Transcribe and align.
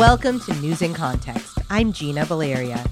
Welcome 0.00 0.40
to 0.40 0.54
News 0.62 0.80
in 0.80 0.94
Context. 0.94 1.58
I'm 1.68 1.92
Gina 1.92 2.24
Valeria. 2.24 2.82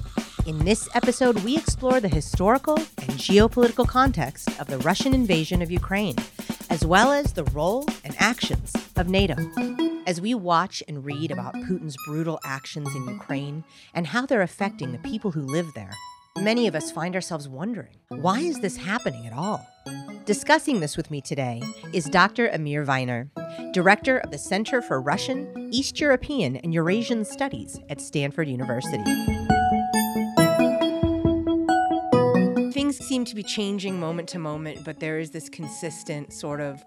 In 0.45 0.59
this 0.59 0.87
episode, 0.93 1.39
we 1.39 1.57
explore 1.57 1.99
the 1.99 2.07
historical 2.07 2.77
and 2.77 3.17
geopolitical 3.17 3.87
context 3.87 4.47
of 4.61 4.67
the 4.67 4.77
Russian 4.77 5.15
invasion 5.15 5.63
of 5.63 5.71
Ukraine, 5.71 6.15
as 6.69 6.85
well 6.85 7.11
as 7.11 7.33
the 7.33 7.45
role 7.45 7.83
and 8.03 8.15
actions 8.19 8.71
of 8.95 9.09
NATO. 9.09 9.35
As 10.05 10.21
we 10.21 10.35
watch 10.35 10.83
and 10.87 11.03
read 11.03 11.31
about 11.31 11.55
Putin's 11.55 11.97
brutal 12.05 12.39
actions 12.43 12.93
in 12.95 13.07
Ukraine 13.07 13.63
and 13.95 14.05
how 14.05 14.27
they're 14.27 14.43
affecting 14.43 14.91
the 14.91 14.99
people 14.99 15.31
who 15.31 15.41
live 15.41 15.73
there, 15.73 15.95
many 16.41 16.67
of 16.67 16.75
us 16.75 16.91
find 16.91 17.15
ourselves 17.15 17.47
wondering 17.47 17.95
why 18.09 18.39
is 18.39 18.59
this 18.59 18.77
happening 18.77 19.27
at 19.27 19.33
all? 19.33 19.65
Discussing 20.25 20.79
this 20.79 20.95
with 20.95 21.11
me 21.11 21.21
today 21.21 21.61
is 21.93 22.05
Dr. 22.05 22.47
Amir 22.47 22.85
Weiner, 22.85 23.29
Director 23.73 24.19
of 24.19 24.31
the 24.31 24.37
Center 24.37 24.81
for 24.81 25.01
Russian, 25.01 25.69
East 25.71 25.99
European, 25.99 26.55
and 26.57 26.73
Eurasian 26.73 27.25
Studies 27.25 27.79
at 27.89 27.99
Stanford 27.99 28.47
University. 28.47 29.03
Things 32.71 32.97
seem 32.97 33.25
to 33.25 33.35
be 33.35 33.43
changing 33.43 33.99
moment 33.99 34.29
to 34.29 34.39
moment, 34.39 34.85
but 34.85 34.99
there 34.99 35.19
is 35.19 35.31
this 35.31 35.49
consistent 35.49 36.31
sort 36.31 36.61
of 36.61 36.83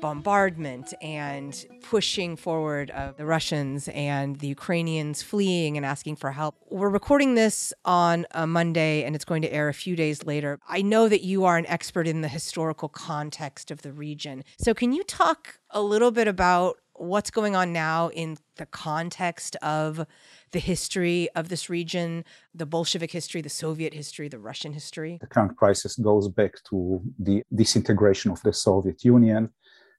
bombardment 0.00 0.94
and 1.02 1.66
pushing 1.82 2.36
forward 2.36 2.90
of 2.90 3.16
the 3.16 3.26
Russians 3.26 3.88
and 3.88 4.38
the 4.38 4.46
Ukrainians 4.48 5.22
fleeing 5.22 5.76
and 5.76 5.84
asking 5.84 6.16
for 6.16 6.32
help. 6.32 6.56
We're 6.70 6.88
recording 6.88 7.34
this 7.34 7.72
on 7.84 8.26
a 8.32 8.46
Monday 8.46 9.04
and 9.04 9.14
it's 9.14 9.24
going 9.24 9.42
to 9.42 9.52
air 9.52 9.68
a 9.68 9.74
few 9.74 9.96
days 9.96 10.24
later. 10.24 10.58
I 10.68 10.82
know 10.82 11.08
that 11.08 11.22
you 11.22 11.44
are 11.44 11.56
an 11.56 11.66
expert 11.66 12.06
in 12.06 12.20
the 12.20 12.28
historical 12.28 12.88
context 12.88 13.70
of 13.70 13.82
the 13.82 13.92
region. 13.92 14.44
So, 14.58 14.74
can 14.74 14.92
you 14.92 15.02
talk 15.04 15.58
a 15.70 15.82
little 15.82 16.10
bit 16.10 16.28
about 16.28 16.76
what's 16.94 17.30
going 17.30 17.56
on 17.56 17.72
now 17.72 18.08
in 18.10 18.36
the 18.56 18.66
context 18.66 19.56
of 19.56 20.06
the 20.52 20.58
history 20.58 21.28
of 21.34 21.48
this 21.48 21.68
region, 21.68 22.24
the 22.54 22.66
Bolshevik 22.66 23.10
history, 23.10 23.40
the 23.40 23.48
Soviet 23.48 23.94
history, 23.94 24.28
the 24.28 24.38
Russian 24.38 24.72
history? 24.72 25.18
The 25.20 25.26
current 25.26 25.56
crisis 25.56 25.96
goes 25.96 26.28
back 26.28 26.54
to 26.70 27.02
the 27.18 27.42
disintegration 27.54 28.30
of 28.30 28.42
the 28.42 28.52
Soviet 28.52 29.04
Union 29.04 29.50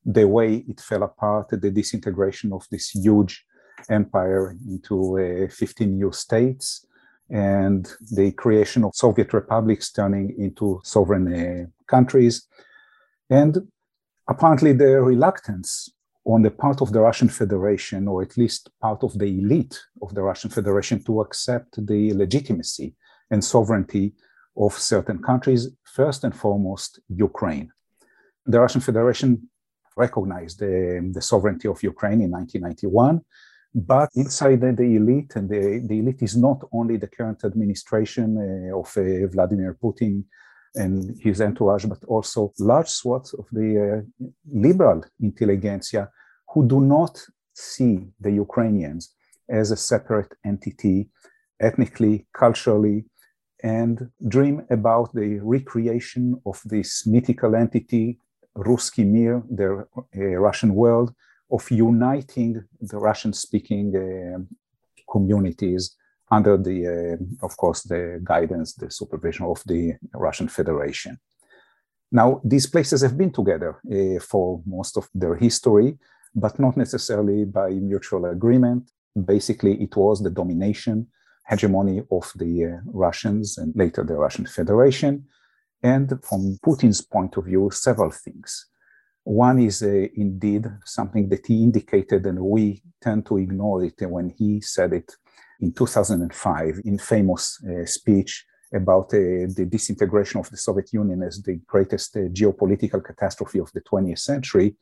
the 0.05 0.27
way 0.27 0.63
it 0.67 0.79
fell 0.79 1.03
apart, 1.03 1.49
the 1.49 1.71
disintegration 1.71 2.51
of 2.53 2.67
this 2.69 2.89
huge 2.89 3.45
empire 3.89 4.55
into 4.67 5.45
uh, 5.45 5.47
15 5.49 5.95
new 5.95 6.11
states, 6.11 6.85
and 7.29 7.93
the 8.11 8.31
creation 8.33 8.83
of 8.83 8.95
Soviet 8.95 9.33
republics 9.33 9.91
turning 9.91 10.35
into 10.37 10.81
sovereign 10.83 11.27
uh, 11.33 11.65
countries. 11.87 12.47
And 13.29 13.57
apparently, 14.27 14.73
the 14.73 15.01
reluctance 15.01 15.89
on 16.25 16.41
the 16.41 16.51
part 16.51 16.81
of 16.81 16.93
the 16.93 17.01
Russian 17.01 17.29
Federation, 17.29 18.07
or 18.07 18.21
at 18.21 18.37
least 18.37 18.69
part 18.81 19.03
of 19.03 19.17
the 19.17 19.39
elite 19.39 19.79
of 20.01 20.13
the 20.13 20.21
Russian 20.21 20.49
Federation, 20.49 21.03
to 21.03 21.21
accept 21.21 21.85
the 21.85 22.13
legitimacy 22.13 22.95
and 23.31 23.43
sovereignty 23.43 24.13
of 24.55 24.73
certain 24.77 25.21
countries, 25.21 25.69
first 25.83 26.23
and 26.23 26.35
foremost, 26.35 26.99
Ukraine. 27.09 27.71
The 28.45 28.59
Russian 28.59 28.81
Federation 28.81 29.49
recognized 29.95 30.59
the, 30.59 31.09
the 31.13 31.21
sovereignty 31.21 31.67
of 31.67 31.83
Ukraine 31.83 32.21
in 32.21 32.31
1991. 32.31 33.21
But 33.75 34.09
inside 34.15 34.61
the, 34.61 34.71
the 34.71 34.95
elite, 34.95 35.35
and 35.35 35.49
the, 35.49 35.83
the 35.87 35.99
elite 35.99 36.21
is 36.21 36.37
not 36.37 36.63
only 36.71 36.97
the 36.97 37.07
current 37.07 37.43
administration 37.43 38.37
uh, 38.37 38.77
of 38.77 38.95
uh, 38.95 39.27
Vladimir 39.27 39.77
Putin 39.81 40.25
and 40.75 41.19
his 41.19 41.41
entourage, 41.41 41.85
but 41.85 42.03
also 42.05 42.53
large 42.59 42.89
swaths 42.89 43.33
of 43.33 43.45
the 43.51 44.03
uh, 44.03 44.27
liberal 44.51 45.03
intelligentsia 45.21 46.09
who 46.49 46.67
do 46.67 46.81
not 46.81 47.19
see 47.53 48.07
the 48.19 48.31
Ukrainians 48.31 49.13
as 49.49 49.71
a 49.71 49.77
separate 49.77 50.33
entity, 50.45 51.09
ethnically, 51.59 52.27
culturally, 52.33 53.05
and 53.63 54.09
dream 54.27 54.65
about 54.69 55.13
the 55.13 55.39
recreation 55.41 56.39
of 56.45 56.61
this 56.65 57.07
mythical 57.07 57.55
entity 57.55 58.19
Ruski 58.55 59.05
Mir, 59.05 59.41
the 59.49 59.85
uh, 59.95 60.19
Russian 60.19 60.75
world, 60.75 61.13
of 61.51 61.69
uniting 61.69 62.63
the 62.81 62.97
Russian-speaking 62.97 63.95
uh, 63.95 64.39
communities 65.11 65.95
under 66.31 66.57
the, 66.57 66.87
uh, 66.87 67.45
of 67.45 67.55
course, 67.57 67.83
the 67.83 68.19
guidance, 68.23 68.73
the 68.73 68.89
supervision 68.89 69.45
of 69.45 69.61
the 69.65 69.93
Russian 70.13 70.47
Federation. 70.47 71.19
Now, 72.11 72.41
these 72.43 72.67
places 72.67 73.01
have 73.01 73.17
been 73.17 73.31
together 73.31 73.79
for 74.21 74.61
most 74.65 74.97
of 74.97 75.09
their 75.15 75.35
history, 75.35 75.97
but 76.35 76.59
not 76.59 76.77
necessarily 76.77 77.45
by 77.45 77.69
mutual 77.71 78.25
agreement. 78.25 78.91
Basically, 79.25 79.81
it 79.81 79.95
was 79.95 80.21
the 80.21 80.29
domination, 80.29 81.07
hegemony 81.47 82.03
of 82.11 82.31
the 82.35 82.79
Russians 82.85 83.57
and 83.57 83.75
later 83.75 84.03
the 84.03 84.15
Russian 84.15 84.45
Federation 84.45 85.25
and 85.83 86.09
from 86.23 86.57
Putin's 86.65 87.01
point 87.01 87.35
of 87.37 87.45
view, 87.45 87.69
several 87.71 88.09
things. 88.09 88.67
One 89.25 89.59
is 89.59 89.83
uh, 89.83 90.07
indeed 90.15 90.65
something 90.85 91.29
that 91.29 91.45
he 91.45 91.63
indicated, 91.63 92.25
and 92.25 92.39
we 92.39 92.81
tend 93.01 93.25
to 93.27 93.37
ignore 93.37 93.83
it 93.83 94.01
when 94.01 94.29
he 94.29 94.61
said 94.61 94.93
it 94.93 95.13
in 95.59 95.73
2005 95.73 96.81
in 96.85 96.97
famous 96.97 97.61
uh, 97.63 97.85
speech 97.85 98.45
about 98.73 99.13
uh, 99.13 99.47
the 99.55 99.67
disintegration 99.69 100.39
of 100.39 100.49
the 100.49 100.57
Soviet 100.57 100.91
Union 100.93 101.21
as 101.21 101.41
the 101.41 101.59
greatest 101.67 102.17
uh, 102.17 102.21
geopolitical 102.39 103.03
catastrophe 103.03 103.59
of 103.59 103.71
the 103.73 103.81
20th 103.81 104.19
century. 104.19 104.75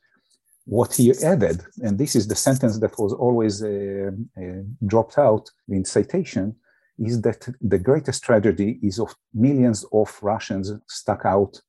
What 0.64 0.94
he 0.94 1.12
added, 1.24 1.62
and 1.82 1.98
this 1.98 2.14
is 2.14 2.26
the 2.26 2.36
sentence 2.36 2.78
that 2.78 2.96
was 2.98 3.12
always 3.12 3.62
uh, 3.62 4.10
uh, 4.40 4.42
dropped 4.86 5.18
out 5.18 5.50
in 5.68 5.84
citation, 5.84 6.56
is 7.06 7.20
that 7.22 7.48
the 7.60 7.78
greatest 7.78 8.22
tragedy 8.22 8.78
is 8.82 8.98
of 8.98 9.14
millions 9.34 9.84
of 9.92 10.08
Russians 10.22 10.72
stuck 10.86 11.22
out 11.24 11.60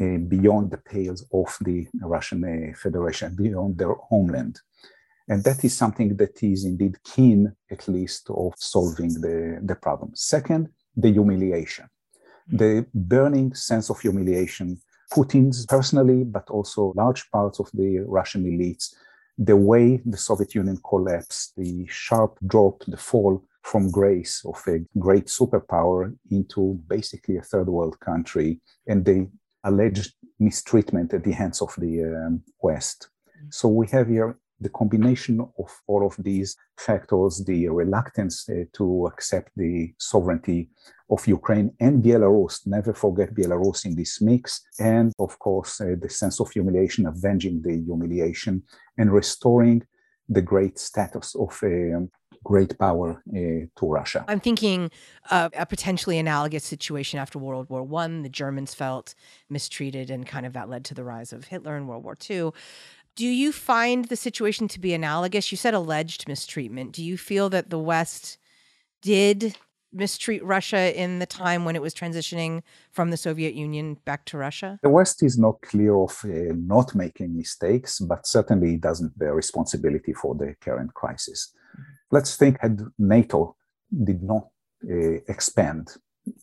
uh, 0.00 0.18
beyond 0.28 0.70
the 0.70 0.78
pales 0.78 1.24
of 1.32 1.56
the 1.60 1.86
Russian 2.00 2.44
uh, 2.44 2.76
Federation, 2.76 3.34
beyond 3.34 3.78
their 3.78 3.94
homeland. 3.94 4.60
And 5.28 5.42
that 5.44 5.64
is 5.64 5.76
something 5.76 6.16
that 6.16 6.42
is 6.42 6.64
indeed 6.64 7.02
keen, 7.02 7.52
at 7.70 7.88
least, 7.88 8.30
of 8.30 8.54
solving 8.56 9.14
the, 9.20 9.58
the 9.62 9.74
problem. 9.74 10.12
Second, 10.14 10.68
the 10.96 11.10
humiliation, 11.12 11.86
the 12.46 12.86
burning 12.94 13.54
sense 13.54 13.90
of 13.90 14.00
humiliation, 14.00 14.80
Putin's 15.12 15.66
personally, 15.66 16.24
but 16.24 16.48
also 16.50 16.92
large 16.96 17.30
parts 17.30 17.58
of 17.60 17.68
the 17.74 17.98
Russian 18.06 18.44
elites, 18.44 18.94
the 19.36 19.56
way 19.56 20.00
the 20.04 20.16
Soviet 20.16 20.54
Union 20.54 20.78
collapsed, 20.88 21.54
the 21.56 21.86
sharp 21.88 22.38
drop, 22.46 22.84
the 22.86 22.96
fall 22.96 23.44
from 23.70 23.90
grace 23.90 24.42
of 24.46 24.58
a 24.66 24.78
great 24.98 25.26
superpower 25.26 26.16
into 26.30 26.80
basically 26.88 27.36
a 27.36 27.42
third 27.50 27.68
world 27.68 28.00
country 28.00 28.60
and 28.86 29.04
the 29.04 29.28
alleged 29.64 30.14
mistreatment 30.40 31.12
at 31.12 31.22
the 31.22 31.32
hands 31.32 31.60
of 31.60 31.74
the 31.76 32.04
um, 32.04 32.42
West. 32.62 33.08
Mm. 33.44 33.52
So 33.52 33.68
we 33.68 33.86
have 33.88 34.08
here 34.08 34.38
the 34.60 34.70
combination 34.70 35.40
of 35.40 35.70
all 35.86 36.06
of 36.06 36.16
these 36.18 36.56
factors, 36.78 37.44
the 37.44 37.68
reluctance 37.68 38.48
uh, 38.48 38.64
to 38.72 39.06
accept 39.06 39.50
the 39.56 39.92
sovereignty 39.98 40.70
of 41.10 41.26
Ukraine 41.28 41.70
and 41.78 42.02
Belarus, 42.02 42.66
never 42.66 42.94
forget 42.94 43.34
Belarus 43.34 43.84
in 43.84 43.94
this 43.94 44.20
mix, 44.20 44.62
and 44.80 45.12
of 45.18 45.38
course, 45.38 45.80
uh, 45.80 45.94
the 46.00 46.08
sense 46.08 46.40
of 46.40 46.50
humiliation, 46.50 47.06
avenging 47.06 47.62
the 47.62 47.76
humiliation, 47.88 48.62
and 48.96 49.12
restoring 49.12 49.86
the 50.28 50.42
great 50.42 50.78
status 50.78 51.34
of 51.34 51.58
a 51.62 51.94
um, 51.96 52.10
great 52.48 52.78
power 52.78 53.22
uh, 53.28 53.68
to 53.78 53.84
Russia. 53.98 54.24
I'm 54.26 54.40
thinking 54.40 54.90
uh, 55.30 55.50
a 55.64 55.66
potentially 55.66 56.18
analogous 56.18 56.64
situation 56.64 57.20
after 57.20 57.38
World 57.38 57.68
War 57.68 57.82
One. 57.82 58.22
The 58.22 58.34
Germans 58.42 58.72
felt 58.74 59.14
mistreated, 59.50 60.10
and 60.10 60.26
kind 60.26 60.46
of 60.46 60.54
that 60.54 60.70
led 60.70 60.82
to 60.86 60.94
the 60.94 61.04
rise 61.04 61.30
of 61.34 61.40
Hitler 61.52 61.76
in 61.76 61.86
World 61.86 62.04
War 62.04 62.16
Two. 62.16 62.54
Do 63.16 63.26
you 63.26 63.52
find 63.52 64.06
the 64.06 64.16
situation 64.16 64.66
to 64.68 64.80
be 64.80 64.94
analogous? 64.94 65.52
You 65.52 65.58
said 65.58 65.74
alleged 65.74 66.26
mistreatment. 66.26 66.92
Do 66.92 67.04
you 67.04 67.18
feel 67.18 67.50
that 67.50 67.68
the 67.68 67.78
West 67.92 68.38
did 69.02 69.58
mistreat 69.92 70.44
Russia 70.44 70.82
in 71.02 71.18
the 71.18 71.26
time 71.26 71.64
when 71.64 71.76
it 71.76 71.82
was 71.82 71.94
transitioning 71.94 72.62
from 72.92 73.10
the 73.10 73.16
Soviet 73.16 73.54
Union 73.54 73.96
back 74.04 74.24
to 74.26 74.38
Russia? 74.38 74.78
The 74.82 74.96
West 75.00 75.22
is 75.22 75.36
not 75.36 75.60
clear 75.60 75.94
of 75.96 76.14
uh, 76.24 76.54
not 76.54 76.94
making 76.94 77.36
mistakes, 77.36 77.98
but 78.00 78.26
certainly 78.26 78.76
doesn't 78.76 79.18
bear 79.18 79.34
responsibility 79.34 80.12
for 80.12 80.34
the 80.34 80.54
current 80.60 80.94
crisis. 80.94 81.52
Let's 82.10 82.36
think 82.36 82.58
had 82.60 82.80
NATO 82.98 83.56
did 84.04 84.22
not 84.22 84.48
uh, 84.88 85.20
expand 85.28 85.88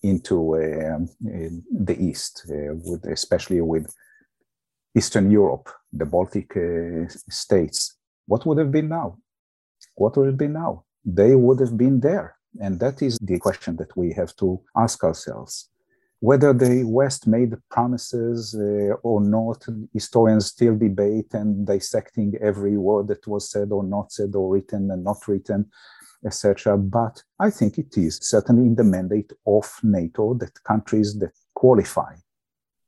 into 0.02 0.56
uh, 0.56 1.06
the 1.22 1.96
East, 2.00 2.46
uh, 2.50 2.74
with, 2.74 3.06
especially 3.06 3.62
with 3.62 3.94
Eastern 4.96 5.30
Europe, 5.30 5.70
the 5.92 6.06
Baltic 6.06 6.56
uh, 6.56 7.08
states, 7.30 7.98
what 8.28 8.46
would 8.46 8.58
have 8.58 8.72
been 8.72 8.90
now? 8.90 9.18
What 9.96 10.18
would 10.18 10.28
have 10.28 10.38
been 10.38 10.54
now? 10.54 10.86
They 11.04 11.36
would 11.36 11.60
have 11.60 11.78
been 11.78 12.00
there. 12.00 12.36
And 12.62 12.80
that 12.80 13.02
is 13.02 13.18
the 13.22 13.38
question 13.40 13.76
that 13.78 13.96
we 13.98 14.14
have 14.14 14.36
to 14.38 14.62
ask 14.76 15.04
ourselves. 15.04 15.70
Whether 16.26 16.54
the 16.54 16.84
West 16.86 17.28
made 17.28 17.54
promises 17.70 18.56
uh, 18.56 18.96
or 19.04 19.22
not, 19.22 19.64
historians 19.94 20.48
still 20.48 20.76
debate 20.76 21.32
and 21.36 21.68
dissecting 21.68 22.34
every 22.42 22.78
word 22.78 23.10
that 23.10 23.28
was 23.28 23.52
said 23.52 23.72
or 23.72 23.84
not 23.84 24.12
said 24.12 24.34
or 24.34 24.52
written 24.52 24.90
and 24.90 25.04
not 25.04 25.28
written, 25.28 25.70
etc. 26.26 26.80
But 26.80 27.22
I 27.40 27.52
think 27.52 27.78
it 27.78 27.96
is 27.96 28.18
certainly 28.24 28.64
in 28.64 28.74
the 28.74 28.84
mandate 28.84 29.34
of 29.46 29.72
NATO 29.84 30.34
that 30.40 30.64
countries 30.64 31.14
that 31.20 31.34
qualify 31.54 32.16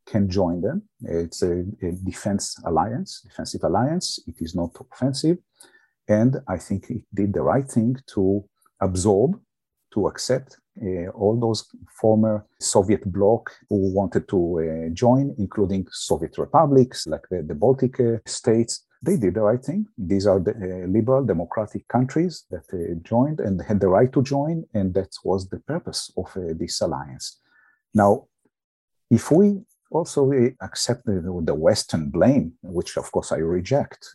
can 0.07 0.27
join 0.27 0.61
them. 0.61 0.89
It's 1.01 1.43
a, 1.43 1.63
a 1.83 1.91
defense 2.03 2.55
alliance, 2.65 3.21
defensive 3.21 3.63
alliance. 3.63 4.17
It 4.25 4.37
is 4.39 4.55
not 4.55 4.71
offensive. 4.91 5.37
And 6.07 6.37
I 6.47 6.57
think 6.57 6.89
it 6.89 7.03
did 7.13 7.33
the 7.33 7.43
right 7.43 7.69
thing 7.69 7.97
to 8.15 8.43
absorb, 8.81 9.39
to 9.93 10.07
accept 10.07 10.57
uh, 10.81 11.09
all 11.11 11.39
those 11.39 11.65
former 12.01 12.45
Soviet 12.59 13.03
bloc 13.11 13.51
who 13.69 13.93
wanted 13.93 14.27
to 14.29 14.39
uh, 14.59 14.93
join, 14.93 15.35
including 15.37 15.87
Soviet 15.91 16.37
republics 16.37 17.07
like 17.07 17.27
the, 17.29 17.41
the 17.41 17.55
Baltic 17.55 17.99
uh, 17.99 18.17
states. 18.25 18.85
They 19.01 19.17
did 19.17 19.35
the 19.35 19.41
right 19.41 19.63
thing. 19.63 19.87
These 19.97 20.25
are 20.27 20.39
the 20.39 20.51
uh, 20.51 20.87
liberal 20.87 21.23
democratic 21.23 21.87
countries 21.87 22.45
that 22.49 22.65
uh, 22.73 22.99
joined 23.03 23.39
and 23.39 23.61
had 23.61 23.79
the 23.79 23.87
right 23.87 24.11
to 24.13 24.21
join, 24.23 24.65
and 24.73 24.93
that 24.95 25.15
was 25.23 25.49
the 25.49 25.59
purpose 25.59 26.11
of 26.17 26.35
uh, 26.35 26.53
this 26.55 26.81
alliance. 26.81 27.39
Now, 27.93 28.27
if 29.09 29.31
we 29.31 29.61
also 29.91 30.31
accept 30.61 31.05
the, 31.05 31.41
the, 31.45 31.55
Western 31.55 32.09
blame, 32.09 32.53
which 32.61 32.97
of 32.97 33.09
course 33.11 33.31
I 33.31 33.37
reject 33.37 34.09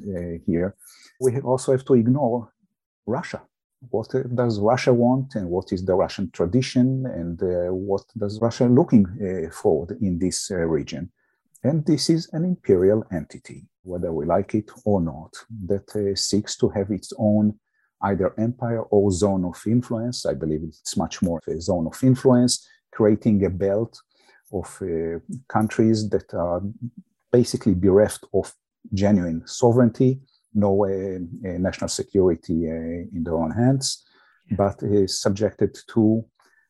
here, 0.47 0.76
we 1.19 1.41
also 1.41 1.73
have 1.73 1.85
to 1.87 1.94
ignore 1.94 2.53
Russia 3.06 3.41
what 3.90 4.08
does 4.34 4.61
Russia 4.61 4.93
want 4.93 5.34
and 5.34 5.49
what 5.49 5.73
is 5.73 5.84
the 5.84 5.94
Russian 5.94 6.31
tradition 6.31 7.06
and 7.06 7.43
uh, 7.43 7.73
what 7.73 8.05
does 8.17 8.40
Russia 8.40 8.67
looking 8.67 9.06
uh, 9.06 9.50
forward 9.50 9.99
in 10.00 10.19
this 10.19 10.50
uh, 10.50 10.56
region. 10.56 11.11
And 11.64 11.84
this 11.87 12.11
is 12.11 12.29
an 12.32 12.44
imperial 12.44 13.05
entity, 13.12 13.67
whether 13.82 14.12
we 14.12 14.26
like 14.26 14.55
it 14.55 14.70
or 14.84 15.00
not, 15.00 15.34
that 15.67 15.94
uh, 15.94 16.14
seeks 16.17 16.56
to 16.56 16.69
have 16.70 16.90
its 16.90 17.12
own 17.19 17.58
either 18.02 18.34
empire 18.38 18.82
or 18.82 19.12
zone 19.12 19.44
of 19.44 19.61
influence. 19.67 20.26
I 20.26 20.34
believe 20.34 20.62
it's 20.64 20.96
much 20.96 21.23
more 21.23 21.40
a 21.46 21.61
zone 21.61 21.87
of 21.87 22.02
influence, 22.02 22.67
creating 22.93 23.44
a 23.44 23.50
belt 23.50 24.00
of 24.52 24.76
uh, 24.82 25.19
countries 25.49 26.08
that 26.11 26.34
are 26.34 26.62
basically 27.31 27.75
bereft 27.75 28.26
of 28.34 28.52
genuine 28.93 29.43
sovereignty 29.46 30.20
no 30.54 30.84
uh, 30.84 31.19
national 31.58 31.88
security 31.88 32.69
uh, 32.70 33.16
in 33.16 33.22
their 33.25 33.37
own 33.37 33.50
hands, 33.50 34.04
yeah. 34.50 34.56
but 34.56 34.82
is 34.82 35.20
subjected 35.20 35.76
to 35.88 36.25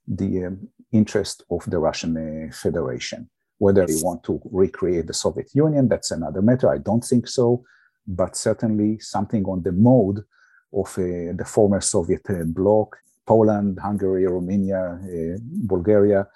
the 0.07 0.47
um, 0.47 0.69
interest 0.93 1.45
of 1.51 1.65
the 1.71 1.79
Russian 1.79 2.17
uh, 2.17 2.53
Federation. 2.53 3.29
Whether 3.59 3.87
they 3.87 4.01
want 4.03 4.25
to 4.25 4.41
recreate 4.51 5.07
the 5.07 5.15
Soviet 5.15 5.55
Union, 5.55 5.89
that's 5.89 6.11
another 6.11 6.43
matter. 6.43 6.69
I 6.69 6.79
don't 6.79 7.05
think 7.05 7.29
so, 7.29 7.65
but 8.07 8.37
certainly 8.37 8.99
something 8.99 9.45
on 9.45 9.63
the 9.63 9.73
mode 9.73 10.25
of 10.73 10.89
uh, 10.99 11.33
the 11.37 11.45
former 11.47 11.81
Soviet 11.81 12.23
uh, 12.29 12.45
bloc, 12.45 12.97
Poland, 13.27 13.79
Hungary, 13.79 14.27
Romania, 14.27 14.99
uh, 15.01 15.39
Bulgaria, 15.41 16.27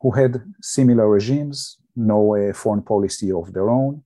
who 0.00 0.10
had 0.12 0.42
similar 0.62 1.08
regimes, 1.08 1.76
no 1.96 2.52
foreign 2.54 2.82
policy 2.82 3.32
of 3.32 3.52
their 3.52 3.68
own, 3.68 4.02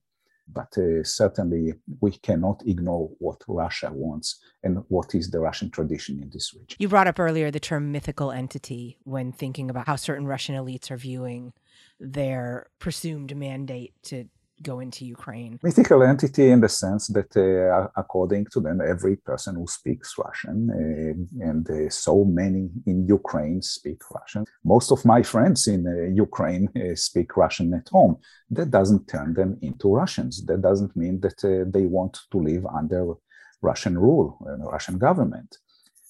but 0.47 0.77
uh, 0.77 1.03
certainly, 1.03 1.73
we 2.01 2.11
cannot 2.11 2.63
ignore 2.65 3.09
what 3.19 3.41
Russia 3.47 3.91
wants 3.91 4.39
and 4.63 4.83
what 4.89 5.15
is 5.15 5.31
the 5.31 5.39
Russian 5.39 5.69
tradition 5.69 6.21
in 6.21 6.29
this 6.29 6.53
region. 6.53 6.75
You 6.79 6.87
brought 6.87 7.07
up 7.07 7.19
earlier 7.19 7.49
the 7.51 7.59
term 7.59 7.91
mythical 7.91 8.31
entity 8.31 8.97
when 9.03 9.31
thinking 9.31 9.69
about 9.69 9.87
how 9.87 9.95
certain 9.95 10.27
Russian 10.27 10.55
elites 10.55 10.91
are 10.91 10.97
viewing 10.97 11.53
their 11.99 12.67
presumed 12.79 13.35
mandate 13.35 13.93
to 14.03 14.25
go 14.61 14.79
into 14.79 15.05
Ukraine? 15.05 15.59
Mythical 15.63 16.03
entity 16.03 16.49
in 16.49 16.61
the 16.61 16.69
sense 16.69 17.07
that, 17.07 17.35
uh, 17.35 17.87
according 17.95 18.47
to 18.53 18.59
them, 18.59 18.81
every 18.81 19.15
person 19.17 19.55
who 19.55 19.67
speaks 19.67 20.15
Russian, 20.17 20.69
uh, 20.69 21.49
and 21.49 21.69
uh, 21.69 21.89
so 21.89 22.23
many 22.23 22.69
in 22.85 23.07
Ukraine 23.07 23.61
speak 23.61 23.99
Russian. 24.11 24.45
Most 24.63 24.91
of 24.91 25.03
my 25.05 25.23
friends 25.23 25.67
in 25.67 25.87
uh, 25.87 26.13
Ukraine 26.13 26.69
uh, 26.75 26.95
speak 26.95 27.35
Russian 27.35 27.73
at 27.73 27.87
home. 27.89 28.17
That 28.49 28.71
doesn't 28.71 29.07
turn 29.07 29.33
them 29.33 29.57
into 29.61 29.93
Russians. 29.93 30.45
That 30.45 30.61
doesn't 30.61 30.95
mean 30.95 31.19
that 31.21 31.43
uh, 31.43 31.65
they 31.75 31.85
want 31.85 32.19
to 32.31 32.37
live 32.37 32.65
under 32.65 33.13
Russian 33.61 33.97
rule, 33.97 34.37
Russian 34.59 34.97
government. 34.97 35.57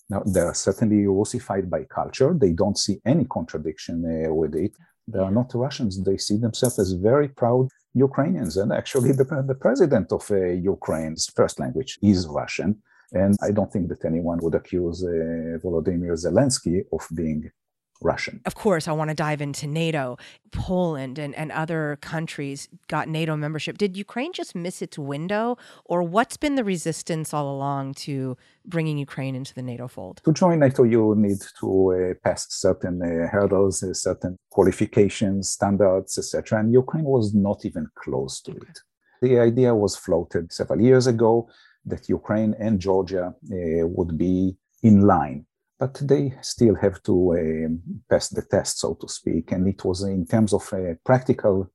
Now, 0.09 0.23
they 0.25 0.41
are 0.41 0.55
certainly 0.55 1.05
Russified 1.07 1.69
by 1.69 1.83
culture. 1.83 2.33
They 2.33 2.51
don't 2.51 2.77
see 2.77 2.99
any 3.05 3.25
contradiction 3.25 4.01
with 4.35 4.55
it. 4.55 4.73
They 5.07 5.19
are 5.19 5.31
not 5.31 5.53
Russians. 5.53 6.01
They 6.01 6.17
see 6.17 6.37
themselves 6.37 6.79
as 6.79 6.91
very 6.93 7.27
proud 7.27 7.67
Ukrainians. 7.93 8.57
And 8.57 8.71
actually, 8.71 9.11
the, 9.11 9.25
the 9.45 9.55
president 9.55 10.11
of 10.11 10.29
uh, 10.31 10.37
Ukraine's 10.75 11.29
first 11.35 11.59
language 11.59 11.99
is 12.01 12.27
Russian. 12.27 12.81
And 13.11 13.35
I 13.41 13.51
don't 13.51 13.71
think 13.71 13.89
that 13.89 14.05
anyone 14.05 14.39
would 14.41 14.55
accuse 14.55 15.03
uh, 15.03 15.09
Volodymyr 15.63 16.15
Zelensky 16.25 16.83
of 16.91 17.07
being 17.13 17.51
Russian. 18.03 18.41
Of 18.45 18.55
course, 18.55 18.87
I 18.87 18.91
want 18.91 19.09
to 19.09 19.15
dive 19.15 19.41
into 19.41 19.67
NATO. 19.67 20.17
Poland 20.51 21.17
and, 21.17 21.33
and 21.35 21.51
other 21.51 21.97
countries 22.01 22.69
got 22.87 23.07
NATO 23.07 23.35
membership. 23.35 23.77
Did 23.77 23.97
Ukraine 23.97 24.33
just 24.33 24.53
miss 24.53 24.81
its 24.81 24.97
window, 24.99 25.57
or 25.85 26.03
what's 26.03 26.37
been 26.37 26.55
the 26.55 26.63
resistance 26.63 27.33
all 27.33 27.53
along 27.55 27.95
to 28.05 28.37
bringing 28.65 28.97
Ukraine 28.97 29.35
into 29.35 29.53
the 29.53 29.63
NATO 29.63 29.87
fold? 29.87 30.21
To 30.25 30.31
join 30.31 30.59
NATO, 30.59 30.83
you 30.83 31.15
need 31.17 31.41
to 31.59 31.69
uh, 31.93 32.13
pass 32.23 32.45
certain 32.49 33.01
uh, 33.01 33.27
hurdles, 33.27 33.81
uh, 33.83 33.93
certain 33.93 34.37
qualifications, 34.51 35.49
standards, 35.49 36.17
etc. 36.17 36.59
And 36.59 36.71
Ukraine 36.71 37.05
was 37.05 37.33
not 37.33 37.65
even 37.65 37.87
close 37.95 38.41
to 38.41 38.51
it. 38.51 38.79
The 39.21 39.39
idea 39.39 39.73
was 39.73 39.95
floated 39.95 40.51
several 40.51 40.81
years 40.81 41.07
ago 41.07 41.49
that 41.85 42.09
Ukraine 42.09 42.53
and 42.59 42.79
Georgia 42.79 43.25
uh, 43.27 43.87
would 43.95 44.17
be 44.17 44.55
in 44.83 45.01
line 45.01 45.45
but 45.83 46.07
they 46.07 46.33
still 46.41 46.75
have 46.75 47.03
to 47.03 47.15
uh, 47.33 47.93
pass 48.09 48.29
the 48.29 48.41
test, 48.41 48.79
so 48.79 48.93
to 48.93 49.07
speak. 49.09 49.51
And 49.51 49.67
it 49.67 49.83
was 49.83 50.03
in 50.03 50.25
terms 50.25 50.53
of 50.53 50.71
uh, 50.71 50.93
practical 51.03 51.69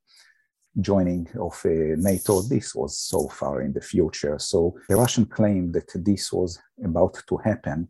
joining 0.81 1.29
of 1.39 1.61
uh, 1.67 1.69
NATO, 1.97 2.41
this 2.41 2.75
was 2.75 2.97
so 2.97 3.29
far 3.29 3.61
in 3.61 3.75
the 3.75 3.83
future. 3.83 4.39
So 4.39 4.79
the 4.89 4.97
Russian 4.97 5.27
claim 5.27 5.73
that 5.73 5.91
this 5.95 6.33
was 6.33 6.59
about 6.83 7.23
to 7.29 7.37
happen 7.37 7.89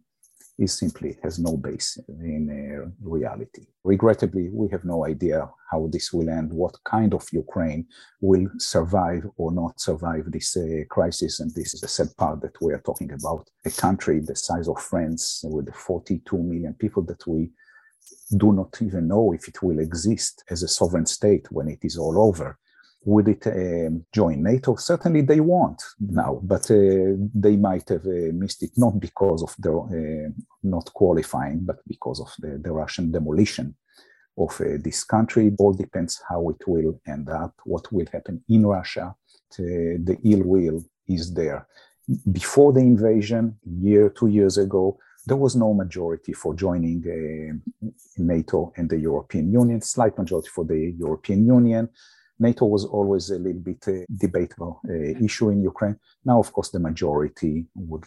is 0.58 0.76
simply 0.76 1.16
has 1.22 1.38
no 1.38 1.56
base 1.56 1.98
in 2.08 2.50
uh, 2.50 2.90
reality. 3.00 3.66
Regrettably, 3.84 4.48
we 4.50 4.68
have 4.70 4.84
no 4.84 5.06
idea 5.06 5.48
how 5.70 5.88
this 5.90 6.12
will 6.12 6.28
end, 6.28 6.52
what 6.52 6.76
kind 6.84 7.14
of 7.14 7.24
Ukraine 7.32 7.86
will 8.20 8.48
survive 8.58 9.24
or 9.36 9.52
not 9.52 9.80
survive 9.80 10.24
this 10.26 10.56
uh, 10.56 10.84
crisis. 10.90 11.40
And 11.40 11.54
this 11.54 11.74
is 11.74 11.80
the 11.80 11.88
sad 11.88 12.08
part 12.16 12.40
that 12.42 12.60
we 12.60 12.72
are 12.72 12.82
talking 12.84 13.12
about 13.12 13.48
a 13.64 13.70
country 13.70 14.20
the 14.20 14.34
size 14.34 14.68
of 14.68 14.80
France 14.80 15.42
with 15.44 15.72
42 15.74 16.36
million 16.36 16.74
people 16.74 17.04
that 17.04 17.24
we 17.26 17.50
do 18.36 18.52
not 18.52 18.76
even 18.82 19.08
know 19.08 19.32
if 19.32 19.48
it 19.48 19.62
will 19.62 19.78
exist 19.78 20.42
as 20.50 20.62
a 20.62 20.68
sovereign 20.68 21.06
state 21.06 21.50
when 21.52 21.68
it 21.68 21.78
is 21.82 21.96
all 21.96 22.18
over 22.18 22.58
would 23.04 23.28
it 23.28 23.46
uh, 23.46 23.90
join 24.12 24.42
NATO? 24.42 24.76
Certainly 24.76 25.22
they 25.22 25.40
won't 25.40 25.82
now, 26.00 26.40
but 26.42 26.70
uh, 26.70 27.14
they 27.34 27.56
might 27.56 27.88
have 27.88 28.06
uh, 28.06 28.32
missed 28.32 28.62
it 28.62 28.72
not 28.76 28.98
because 29.00 29.42
of 29.42 29.54
the 29.58 29.72
uh, 29.72 30.42
not 30.62 30.92
qualifying, 30.92 31.60
but 31.60 31.78
because 31.86 32.20
of 32.20 32.30
the, 32.38 32.58
the 32.58 32.72
Russian 32.72 33.10
demolition 33.10 33.74
of 34.36 34.60
uh, 34.60 34.78
this 34.80 35.04
country. 35.04 35.48
It 35.48 35.54
all 35.58 35.72
depends 35.72 36.20
how 36.28 36.48
it 36.50 36.66
will 36.66 37.00
end 37.06 37.28
up, 37.28 37.54
what 37.64 37.92
will 37.92 38.06
happen 38.12 38.42
in 38.48 38.66
Russia. 38.66 39.14
the 39.56 40.16
ill 40.24 40.42
will 40.42 40.84
is 41.06 41.32
there. 41.32 41.66
Before 42.30 42.72
the 42.72 42.80
invasion, 42.80 43.58
year, 43.64 44.10
two 44.10 44.28
years 44.28 44.58
ago, 44.58 44.98
there 45.26 45.36
was 45.36 45.54
no 45.54 45.74
majority 45.74 46.32
for 46.32 46.54
joining 46.54 47.02
uh, 47.06 47.88
NATO 48.16 48.72
and 48.76 48.88
the 48.88 48.98
European 48.98 49.52
Union, 49.52 49.80
slight 49.82 50.16
majority 50.16 50.48
for 50.48 50.64
the 50.64 50.94
European 50.98 51.46
Union 51.46 51.88
NATO 52.38 52.64
was 52.66 52.84
always 52.84 53.30
a 53.30 53.38
little 53.38 53.60
bit 53.60 53.84
uh, 53.88 54.04
debatable 54.16 54.80
uh, 54.88 55.24
issue 55.24 55.50
in 55.50 55.62
Ukraine. 55.62 55.96
Now, 56.24 56.38
of 56.38 56.52
course, 56.52 56.70
the 56.70 56.78
majority 56.78 57.66
would 57.74 58.04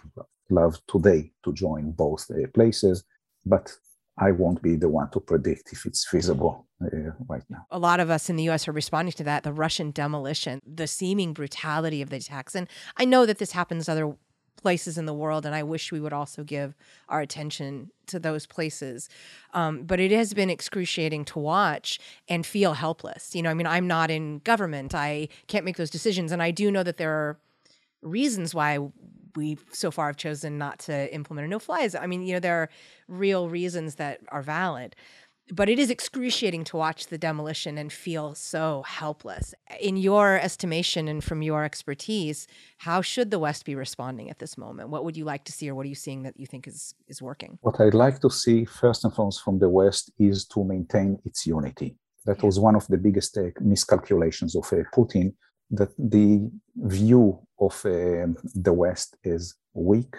love 0.49 0.79
today 0.87 1.31
to 1.43 1.53
join 1.53 1.91
both 1.91 2.29
uh, 2.31 2.47
places, 2.53 3.03
but 3.45 3.71
I 4.17 4.31
won't 4.31 4.61
be 4.61 4.75
the 4.75 4.89
one 4.89 5.09
to 5.11 5.19
predict 5.19 5.71
if 5.71 5.85
it's 5.85 6.05
feasible 6.05 6.67
uh, 6.83 7.11
right 7.27 7.43
now. 7.49 7.65
A 7.71 7.79
lot 7.79 7.99
of 7.99 8.09
us 8.09 8.29
in 8.29 8.35
the 8.35 8.49
US 8.49 8.67
are 8.67 8.71
responding 8.71 9.13
to 9.13 9.23
that 9.23 9.43
the 9.43 9.53
Russian 9.53 9.91
demolition, 9.91 10.61
the 10.65 10.87
seeming 10.87 11.33
brutality 11.33 12.01
of 12.01 12.09
the 12.09 12.17
attacks. 12.17 12.53
And 12.53 12.67
I 12.97 13.05
know 13.05 13.25
that 13.25 13.37
this 13.39 13.53
happens 13.53 13.87
other 13.87 14.15
places 14.57 14.97
in 14.97 15.05
the 15.05 15.13
world, 15.13 15.45
and 15.45 15.55
I 15.55 15.63
wish 15.63 15.91
we 15.91 15.99
would 15.99 16.13
also 16.13 16.43
give 16.43 16.75
our 17.09 17.21
attention 17.21 17.91
to 18.07 18.19
those 18.19 18.45
places. 18.45 19.09
Um, 19.53 19.83
but 19.83 19.99
it 19.99 20.11
has 20.11 20.33
been 20.33 20.49
excruciating 20.49 21.25
to 21.25 21.39
watch 21.39 21.99
and 22.27 22.45
feel 22.45 22.73
helpless. 22.73 23.35
You 23.35 23.41
know, 23.41 23.49
I 23.49 23.53
mean, 23.53 23.67
I'm 23.67 23.87
not 23.87 24.11
in 24.11 24.39
government, 24.39 24.93
I 24.93 25.29
can't 25.47 25.65
make 25.65 25.77
those 25.77 25.89
decisions, 25.89 26.31
and 26.31 26.43
I 26.43 26.51
do 26.51 26.69
know 26.71 26.83
that 26.83 26.97
there 26.97 27.11
are 27.11 27.39
reasons 28.01 28.53
why 28.53 28.79
we 29.35 29.57
so 29.71 29.91
far 29.91 30.07
have 30.07 30.17
chosen 30.17 30.57
not 30.57 30.79
to 30.79 31.13
implement 31.13 31.45
a 31.45 31.49
no-fly. 31.49 31.89
I 31.99 32.07
mean, 32.07 32.23
you 32.23 32.33
know, 32.33 32.39
there 32.39 32.61
are 32.61 32.69
real 33.07 33.49
reasons 33.49 33.95
that 33.95 34.19
are 34.29 34.41
valid. 34.41 34.95
But 35.51 35.69
it 35.69 35.77
is 35.77 35.89
excruciating 35.89 36.63
to 36.63 36.77
watch 36.77 37.07
the 37.07 37.17
demolition 37.17 37.77
and 37.77 37.91
feel 37.91 38.33
so 38.33 38.83
helpless. 38.87 39.53
In 39.79 39.97
your 39.97 40.39
estimation 40.39 41.07
and 41.07 41.23
from 41.23 41.41
your 41.41 41.63
expertise, 41.63 42.47
how 42.77 43.01
should 43.01 43.31
the 43.31 43.39
West 43.39 43.65
be 43.65 43.75
responding 43.75 44.29
at 44.29 44.39
this 44.39 44.57
moment? 44.57 44.89
What 44.89 45.03
would 45.03 45.17
you 45.17 45.25
like 45.25 45.43
to 45.45 45.51
see, 45.51 45.69
or 45.69 45.75
what 45.75 45.85
are 45.85 45.89
you 45.89 45.95
seeing 45.95 46.23
that 46.23 46.39
you 46.39 46.45
think 46.45 46.67
is, 46.67 46.95
is 47.07 47.21
working? 47.21 47.59
What 47.61 47.79
I'd 47.81 47.93
like 47.93 48.21
to 48.21 48.29
see, 48.29 48.63
first 48.65 49.03
and 49.03 49.13
foremost, 49.13 49.43
from 49.43 49.59
the 49.59 49.69
West 49.69 50.11
is 50.17 50.45
to 50.45 50.63
maintain 50.63 51.19
its 51.25 51.45
unity. 51.45 51.97
That 52.25 52.39
yeah. 52.39 52.45
was 52.45 52.59
one 52.59 52.75
of 52.75 52.87
the 52.87 52.97
biggest 52.97 53.37
uh, 53.37 53.49
miscalculations 53.59 54.55
of 54.55 54.65
uh, 54.71 54.77
Putin, 54.95 55.33
that 55.71 55.91
the 55.97 56.49
view 56.75 57.39
of 57.59 57.73
uh, 57.85 58.27
the 58.55 58.73
West 58.73 59.17
is 59.23 59.55
weak, 59.73 60.15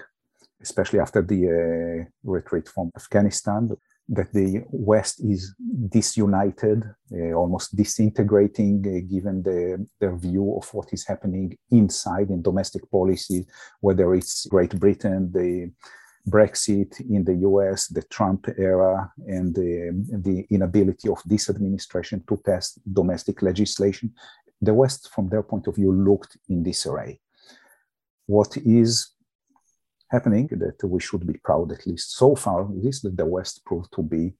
especially 0.60 0.98
after 0.98 1.22
the 1.22 1.40
uh, 1.48 2.04
retreat 2.24 2.68
from 2.68 2.90
Afghanistan 2.96 3.70
that 4.12 4.32
the 4.32 4.62
West 4.70 5.24
is 5.24 5.54
disunited, 5.88 6.84
uh, 7.12 7.32
almost 7.32 7.74
disintegrating, 7.74 8.84
uh, 8.86 9.10
given 9.10 9.42
the, 9.42 9.86
their 10.00 10.14
view 10.16 10.54
of 10.58 10.68
what 10.74 10.92
is 10.92 11.06
happening 11.06 11.56
inside 11.70 12.28
in 12.28 12.42
domestic 12.42 12.88
policy, 12.90 13.46
whether 13.80 14.14
it's 14.14 14.46
Great 14.46 14.78
Britain, 14.78 15.32
the 15.32 15.72
Brexit 16.28 17.00
in 17.00 17.24
the 17.24 17.36
US, 17.48 17.88
the 17.88 18.02
Trump 18.02 18.48
era, 18.58 19.10
and 19.26 19.54
the, 19.54 19.90
the 20.22 20.46
inability 20.50 21.08
of 21.08 21.22
this 21.24 21.48
administration 21.48 22.22
to 22.28 22.36
pass 22.36 22.78
domestic 22.92 23.40
legislation. 23.40 24.12
The 24.60 24.74
West, 24.74 25.08
from 25.14 25.30
their 25.30 25.42
point 25.42 25.66
of 25.68 25.76
view, 25.76 25.90
looked 25.90 26.36
in 26.50 26.62
disarray. 26.62 27.18
What 28.26 28.58
is 28.58 29.11
happening 30.12 30.46
that 30.64 30.78
we 30.84 31.00
should 31.00 31.26
be 31.26 31.38
proud, 31.48 31.72
at 31.72 31.86
least 31.86 32.16
so 32.22 32.28
far, 32.36 32.60
at 32.62 32.84
least 32.86 33.02
that 33.02 33.16
the 33.16 33.26
West 33.36 33.64
proved 33.64 33.90
to 33.94 34.02
be 34.02 34.34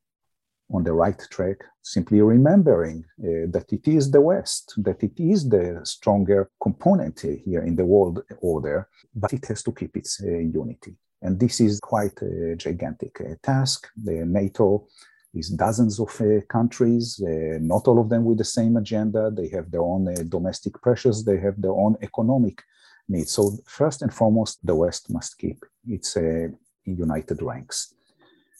on 0.75 0.85
the 0.85 0.93
right 0.93 1.21
track, 1.31 1.59
simply 1.83 2.21
remembering 2.21 3.05
uh, 3.21 3.47
that 3.55 3.69
it 3.73 3.87
is 3.89 4.11
the 4.11 4.21
West, 4.21 4.75
that 4.79 5.03
it 5.03 5.19
is 5.19 5.49
the 5.49 5.81
stronger 5.85 6.51
component 6.63 7.21
here 7.21 7.63
in 7.63 7.75
the 7.77 7.85
world 7.85 8.23
order, 8.41 8.89
but 9.15 9.33
it 9.33 9.45
has 9.49 9.63
to 9.63 9.73
keep 9.73 9.97
its 9.97 10.23
uh, 10.23 10.27
unity. 10.29 10.95
And 11.21 11.39
this 11.39 11.61
is 11.61 11.81
quite 11.81 12.19
a 12.23 12.57
gigantic 12.57 13.21
uh, 13.21 13.35
task. 13.43 13.89
The 13.97 14.25
NATO 14.25 14.87
is 15.35 15.49
dozens 15.49 15.99
of 16.01 16.13
uh, 16.21 16.41
countries, 16.49 17.23
uh, 17.23 17.59
not 17.61 17.87
all 17.89 18.01
of 18.01 18.09
them 18.09 18.25
with 18.25 18.39
the 18.39 18.45
same 18.59 18.77
agenda. 18.77 19.31
They 19.31 19.49
have 19.49 19.71
their 19.71 19.83
own 19.83 20.09
uh, 20.09 20.23
domestic 20.29 20.75
pressures, 20.83 21.25
they 21.25 21.39
have 21.39 21.61
their 21.61 21.77
own 21.85 21.97
economic 22.03 22.63
needs. 23.09 23.33
So 23.33 23.59
first 23.67 24.03
and 24.03 24.13
foremost, 24.13 24.59
the 24.65 24.75
West 24.75 25.13
must 25.13 25.39
keep 25.39 25.65
its 25.87 26.17
uh, 26.17 26.49
united 26.85 27.43
ranks. 27.43 27.95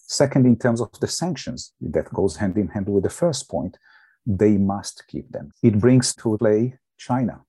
Second, 0.07 0.47
in 0.47 0.57
terms 0.57 0.81
of 0.81 0.91
the 1.01 1.07
sanctions, 1.07 1.73
that 1.81 2.13
goes 2.13 2.37
hand 2.37 2.59
in 2.59 2.69
hand 2.69 2.89
with 2.89 3.05
the 3.05 3.11
first 3.11 3.49
point, 3.49 3.79
they 4.27 4.59
must 4.59 5.05
keep 5.09 5.31
them. 5.33 5.53
It 5.63 5.79
brings 5.79 6.15
to 6.17 6.37
play 6.37 6.79
China, 6.99 7.41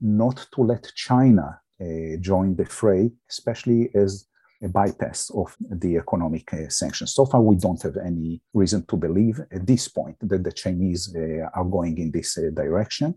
not 0.00 0.46
to 0.54 0.62
let 0.62 0.90
China 0.94 1.60
uh, 1.80 2.16
join 2.20 2.56
the 2.56 2.64
fray, 2.64 3.10
especially 3.30 3.90
as 3.94 4.26
a 4.62 4.68
bypass 4.68 5.30
of 5.30 5.54
the 5.60 5.96
economic 5.96 6.52
uh, 6.54 6.68
sanctions. 6.68 7.12
So 7.12 7.26
far, 7.26 7.42
we 7.42 7.56
don't 7.56 7.82
have 7.82 7.96
any 7.98 8.40
reason 8.54 8.86
to 8.86 8.96
believe 8.96 9.40
at 9.52 9.66
this 9.66 9.86
point 9.88 10.16
that 10.22 10.42
the 10.42 10.52
Chinese 10.52 11.14
uh, 11.14 11.50
are 11.54 11.64
going 11.64 11.98
in 11.98 12.10
this 12.10 12.38
uh, 12.38 12.50
direction. 12.54 13.14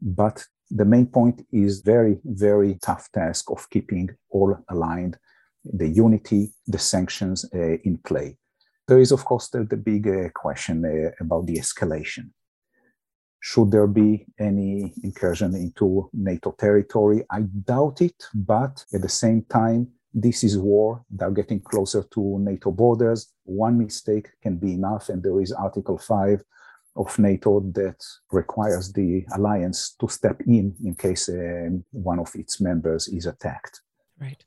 But 0.00 0.46
the 0.70 0.84
main 0.84 1.06
point 1.06 1.46
is 1.52 1.80
very, 1.80 2.18
very 2.24 2.78
tough 2.80 3.10
task 3.12 3.50
of 3.50 3.68
keeping 3.70 4.10
all 4.30 4.56
aligned, 4.68 5.18
the 5.64 5.88
unity, 5.88 6.52
the 6.66 6.78
sanctions 6.78 7.44
uh, 7.54 7.76
in 7.84 7.98
play. 7.98 8.36
There 8.86 8.98
is, 8.98 9.12
of 9.12 9.24
course, 9.24 9.48
the, 9.48 9.64
the 9.64 9.76
big 9.76 10.08
uh, 10.08 10.28
question 10.34 10.84
uh, 10.84 11.10
about 11.20 11.46
the 11.46 11.56
escalation. 11.56 12.30
Should 13.40 13.70
there 13.70 13.86
be 13.86 14.26
any 14.38 14.92
incursion 15.02 15.54
into 15.54 16.10
NATO 16.12 16.52
territory? 16.52 17.24
I 17.30 17.40
doubt 17.42 18.02
it, 18.02 18.24
but 18.34 18.84
at 18.92 19.02
the 19.02 19.08
same 19.08 19.44
time, 19.44 19.88
this 20.12 20.44
is 20.44 20.58
war. 20.58 21.04
They're 21.10 21.30
getting 21.30 21.60
closer 21.60 22.02
to 22.02 22.38
NATO 22.40 22.70
borders. 22.70 23.32
One 23.44 23.78
mistake 23.78 24.28
can 24.42 24.56
be 24.56 24.74
enough, 24.74 25.08
and 25.08 25.22
there 25.22 25.40
is 25.40 25.52
Article 25.52 25.98
5 25.98 26.42
of 26.96 27.18
NATO 27.18 27.60
that 27.74 28.02
requires 28.32 28.92
the 28.92 29.24
alliance 29.34 29.94
to 30.00 30.08
step 30.08 30.40
in 30.46 30.74
in 30.84 30.94
case 30.94 31.28
uh, 31.28 31.68
one 31.92 32.18
of 32.18 32.30
its 32.34 32.60
members 32.60 33.08
is 33.08 33.26
attacked. 33.26 33.80
Right. 34.20 34.42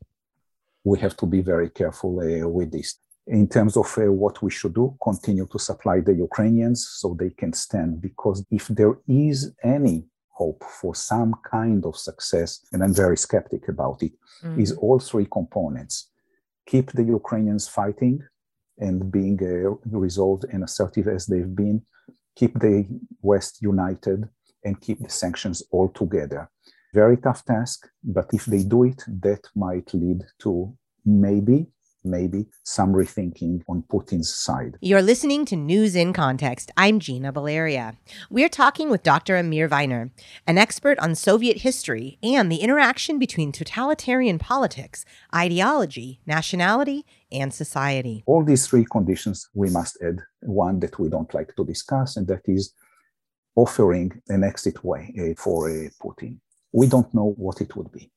We 0.84 1.00
have 1.00 1.16
to 1.18 1.26
be 1.26 1.42
very 1.42 1.70
careful 1.70 2.20
uh, 2.20 2.48
with 2.48 2.72
this. 2.72 3.00
In 3.28 3.48
terms 3.48 3.78
of 3.78 3.88
uh, 3.98 4.12
what 4.12 4.42
we 4.42 4.52
should 4.52 4.76
do, 4.76 4.98
continue 5.02 5.48
to 5.48 5.58
supply 5.58 6.02
the 6.02 6.14
Ukrainians 6.14 6.86
so 7.00 7.16
they 7.18 7.30
can 7.30 7.54
stand. 7.54 8.02
Because 8.02 8.46
if 8.52 8.68
there 8.68 8.96
is 9.08 9.54
any 9.64 10.06
hope 10.28 10.62
for 10.82 10.94
some 10.94 11.34
kind 11.50 11.86
of 11.86 11.96
success, 11.96 12.66
and 12.74 12.84
I'm 12.84 12.94
very 12.94 13.16
skeptic 13.16 13.70
about 13.70 14.04
it, 14.04 14.12
mm. 14.44 14.62
is 14.62 14.74
all 14.74 15.00
three 15.00 15.28
components. 15.32 16.10
Keep 16.68 16.92
the 16.92 17.04
Ukrainians 17.04 17.68
fighting 17.68 18.22
and 18.78 19.10
being 19.10 19.40
uh, 19.42 19.76
resolved 19.98 20.44
and 20.52 20.64
assertive 20.64 21.08
as 21.08 21.26
they've 21.26 21.56
been 21.56 21.82
keep 22.36 22.60
the 22.60 22.88
West 23.22 23.62
united 23.62 24.28
and 24.64 24.80
keep 24.80 25.00
the 25.00 25.10
sanctions 25.10 25.64
all 25.72 25.90
together. 25.90 26.50
Very 26.94 27.18
tough 27.18 27.44
task, 27.44 27.88
but 28.04 28.30
if 28.34 28.46
they 28.46 28.64
do 28.64 28.84
it, 28.84 29.04
that 29.08 29.42
might 29.56 29.94
lead 29.94 30.22
to 30.40 30.76
maybe 31.06 31.68
maybe 32.04 32.46
some 32.64 32.94
rethinking 32.94 33.62
on 33.68 33.84
Putin's 33.84 34.34
side. 34.34 34.78
You're 34.82 35.02
listening 35.02 35.46
to 35.46 35.56
News 35.56 35.96
in 35.96 36.14
Context. 36.14 36.72
I'm 36.78 37.00
Gina 37.00 37.32
Valeria. 37.32 37.98
We're 38.30 38.50
talking 38.50 38.90
with 38.90 39.04
Dr. 39.04 39.38
Amir 39.38 39.68
Weiner, 39.68 40.12
an 40.46 40.58
expert 40.58 41.00
on 41.00 41.16
Soviet 41.16 41.58
history 41.58 42.18
and 42.22 42.52
the 42.52 42.58
interaction 42.58 43.20
between 43.20 43.52
totalitarian 43.52 44.40
politics, 44.40 45.06
ideology, 45.34 46.20
nationality, 46.26 47.06
and 47.32 47.54
society. 47.54 48.24
All 48.26 48.44
these 48.44 48.68
three 48.68 48.86
conditions, 48.86 49.50
we 49.54 49.70
must 49.70 49.98
add 50.02 50.20
one 50.42 50.80
that 50.82 51.00
we 51.00 51.10
don't 51.10 51.34
like 51.34 51.56
to 51.56 51.66
discuss, 51.66 52.18
and 52.18 52.28
that 52.28 52.42
is 52.46 52.74
offering 53.56 54.22
an 54.30 54.44
exit 54.44 54.84
way 54.84 55.14
uh, 55.20 55.42
for 55.42 55.70
uh, 55.70 55.90
Putin. 56.02 56.38
We 56.72 56.88
don't 56.88 57.14
know 57.14 57.34
what 57.38 57.62
it 57.62 57.76
would 57.76 57.92
be, 57.92 58.12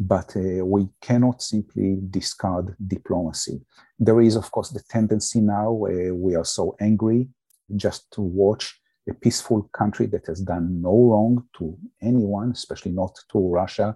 but 0.00 0.34
uh, 0.34 0.64
we 0.64 0.88
cannot 1.02 1.42
simply 1.42 1.98
discard 2.08 2.74
diplomacy. 2.86 3.60
There 3.98 4.22
is, 4.22 4.34
of 4.34 4.50
course, 4.50 4.70
the 4.70 4.82
tendency 4.88 5.42
now 5.42 5.72
where 5.72 6.14
we 6.14 6.34
are 6.34 6.44
so 6.44 6.74
angry 6.80 7.28
just 7.76 8.10
to 8.12 8.22
watch 8.22 8.80
a 9.08 9.12
peaceful 9.12 9.68
country 9.74 10.06
that 10.06 10.26
has 10.26 10.40
done 10.40 10.80
no 10.80 10.90
wrong 10.90 11.44
to 11.58 11.76
anyone, 12.00 12.52
especially 12.52 12.92
not 12.92 13.14
to 13.30 13.38
Russia, 13.50 13.94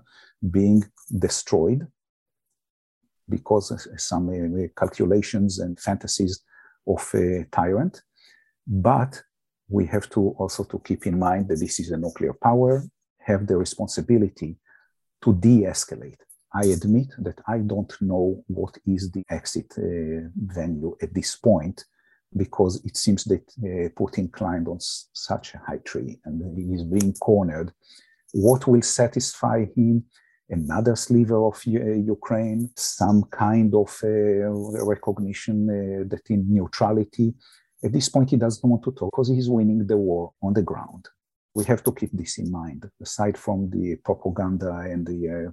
being 0.50 0.84
destroyed 1.18 1.87
because 3.26 3.88
some 3.96 4.28
uh, 4.28 4.68
calculations 4.78 5.58
and 5.58 5.80
fantasies 5.80 6.42
of 6.87 7.02
a 7.14 7.46
tyrant. 7.50 8.02
But 8.66 9.23
we 9.70 9.87
have 9.87 10.11
to 10.11 10.34
also 10.38 10.64
to 10.64 10.78
keep 10.80 11.06
in 11.06 11.18
mind 11.18 11.49
that 11.49 11.61
this 11.61 11.80
is 11.80 11.90
a 11.90 11.96
nuclear 11.96 12.34
power, 12.34 12.82
have 13.20 13.46
the 13.46 13.56
responsibility 13.56 14.58
to 15.25 15.35
de-escalate. 15.35 16.23
I 16.62 16.66
admit 16.66 17.09
that 17.19 17.40
I 17.49 17.59
don't 17.59 17.95
know 18.00 18.45
what 18.47 18.75
is 18.87 19.11
the 19.11 19.25
exit 19.28 19.71
uh, 19.78 20.28
venue 20.37 20.93
at 21.02 21.12
this 21.12 21.37
point, 21.37 21.85
because 22.37 22.75
it 22.85 22.97
seems 22.97 23.25
that 23.25 23.47
uh, 23.59 23.88
Putin 23.99 24.31
climbed 24.31 24.69
on 24.69 24.76
s- 24.76 25.09
such 25.12 25.54
a 25.54 25.59
high 25.66 25.83
tree 25.90 26.21
and 26.25 26.37
he 26.57 26.75
is 26.75 26.85
being 26.85 27.12
cornered. 27.14 27.73
What 28.33 28.66
will 28.66 28.83
satisfy 28.83 29.66
him 29.76 30.04
another 30.50 30.97
sliver 30.97 31.47
of 31.50 31.61
uh, 31.66 31.71
Ukraine, 32.16 32.71
some 32.76 33.25
kind 33.31 33.75
of 33.75 33.90
uh, 34.04 34.09
recognition 34.95 35.59
uh, 35.71 36.09
that 36.11 36.28
in 36.31 36.45
neutrality. 36.49 37.35
At 37.83 37.93
this 37.93 38.09
point, 38.09 38.31
he 38.31 38.37
doesn't 38.37 38.69
want 38.69 38.83
to 38.85 38.93
talk 38.93 39.11
because 39.12 39.28
he's 39.28 39.49
winning 39.49 39.87
the 39.87 39.97
war 39.97 40.33
on 40.43 40.52
the 40.54 40.62
ground. 40.62 41.09
We 41.54 41.64
have 41.64 41.82
to 41.84 41.92
keep 41.92 42.12
this 42.12 42.38
in 42.38 42.50
mind, 42.50 42.90
aside 43.00 43.38
from 43.38 43.70
the 43.70 43.96
propaganda 44.04 44.73
and 44.92 45.06
the 45.06 45.46
uh, 45.49 45.50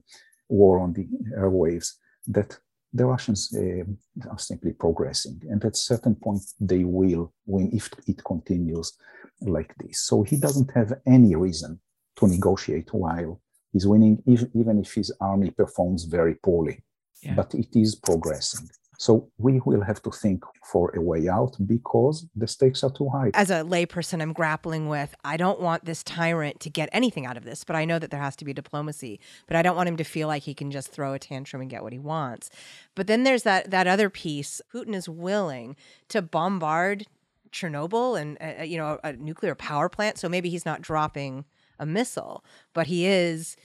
war 0.50 0.80
on 0.80 0.94
the 0.94 1.08
airwaves, 1.38 1.94
that 2.28 2.58
the 2.94 3.06
Russians 3.06 3.56
uh, 3.56 3.84
are 4.30 4.40
simply 4.40 4.74
progressing. 4.74 5.42
And 5.50 5.64
at 5.64 5.76
certain 5.76 6.16
point, 6.16 6.42
they 6.60 6.84
will 6.84 7.34
win 7.46 7.70
if 7.72 7.90
it 8.08 8.24
continues 8.24 8.98
like 9.42 9.74
this. 9.78 10.02
So 10.02 10.24
he 10.24 10.38
doesn't 10.38 10.72
have 10.74 10.94
any 11.06 11.36
reason 11.36 11.80
to 12.18 12.28
negotiate 12.28 12.94
while 12.94 13.42
He's 13.72 13.88
winning 13.88 14.22
if, 14.26 14.44
even 14.54 14.80
if 14.80 14.94
his 14.94 15.14
army 15.22 15.52
performs 15.52 16.04
very 16.04 16.36
poorly, 16.36 16.84
yeah. 17.22 17.36
but 17.36 17.54
it 17.56 17.76
is 17.76 17.96
progressing. 17.96 18.70
So 19.02 19.28
we 19.40 19.60
will 19.66 19.82
have 19.82 20.00
to 20.04 20.12
think 20.12 20.44
for 20.64 20.96
a 20.96 21.02
way 21.02 21.28
out 21.28 21.58
because 21.66 22.28
the 22.36 22.46
stakes 22.46 22.84
are 22.84 22.92
too 22.92 23.10
high. 23.10 23.32
As 23.34 23.50
a 23.50 23.64
layperson, 23.64 24.22
I'm 24.22 24.32
grappling 24.32 24.90
with 24.90 25.16
I 25.26 25.38
don't 25.38 25.60
want 25.60 25.86
this 25.86 26.04
tyrant 26.04 26.60
to 26.60 26.70
get 26.70 26.88
anything 26.92 27.26
out 27.26 27.36
of 27.36 27.44
this, 27.44 27.64
but 27.64 27.76
I 27.76 27.84
know 27.84 27.98
that 27.98 28.12
there 28.12 28.20
has 28.20 28.36
to 28.36 28.46
be 28.46 28.54
diplomacy. 28.54 29.20
But 29.48 29.58
I 29.58 29.64
don't 29.64 29.76
want 29.76 29.90
him 29.90 29.98
to 29.98 30.04
feel 30.04 30.28
like 30.28 30.44
he 30.44 30.54
can 30.54 30.70
just 30.70 30.92
throw 30.92 31.14
a 31.14 31.20
tantrum 31.20 31.64
and 31.64 31.70
get 31.72 31.82
what 31.82 31.94
he 31.94 31.98
wants. 31.98 32.52
But 32.94 33.08
then 33.08 33.24
there's 33.24 33.42
that 33.42 33.72
that 33.72 33.88
other 33.88 34.12
piece. 34.12 34.62
Putin 34.72 34.94
is 34.94 35.10
willing 35.10 35.76
to 36.10 36.22
bombard 36.22 37.08
Chernobyl 37.52 38.22
and 38.22 38.38
uh, 38.40 38.62
you 38.62 38.78
know 38.78 39.00
a, 39.04 39.10
a 39.10 39.14
nuclear 39.14 39.56
power 39.56 39.90
plant. 39.90 40.20
So 40.20 40.30
maybe 40.30 40.52
he's 40.52 40.66
not 40.66 40.84
dropping 40.84 41.46
a 41.80 41.88
missile, 41.88 42.46
but 42.76 42.86
he 42.86 43.08
is 43.08 43.58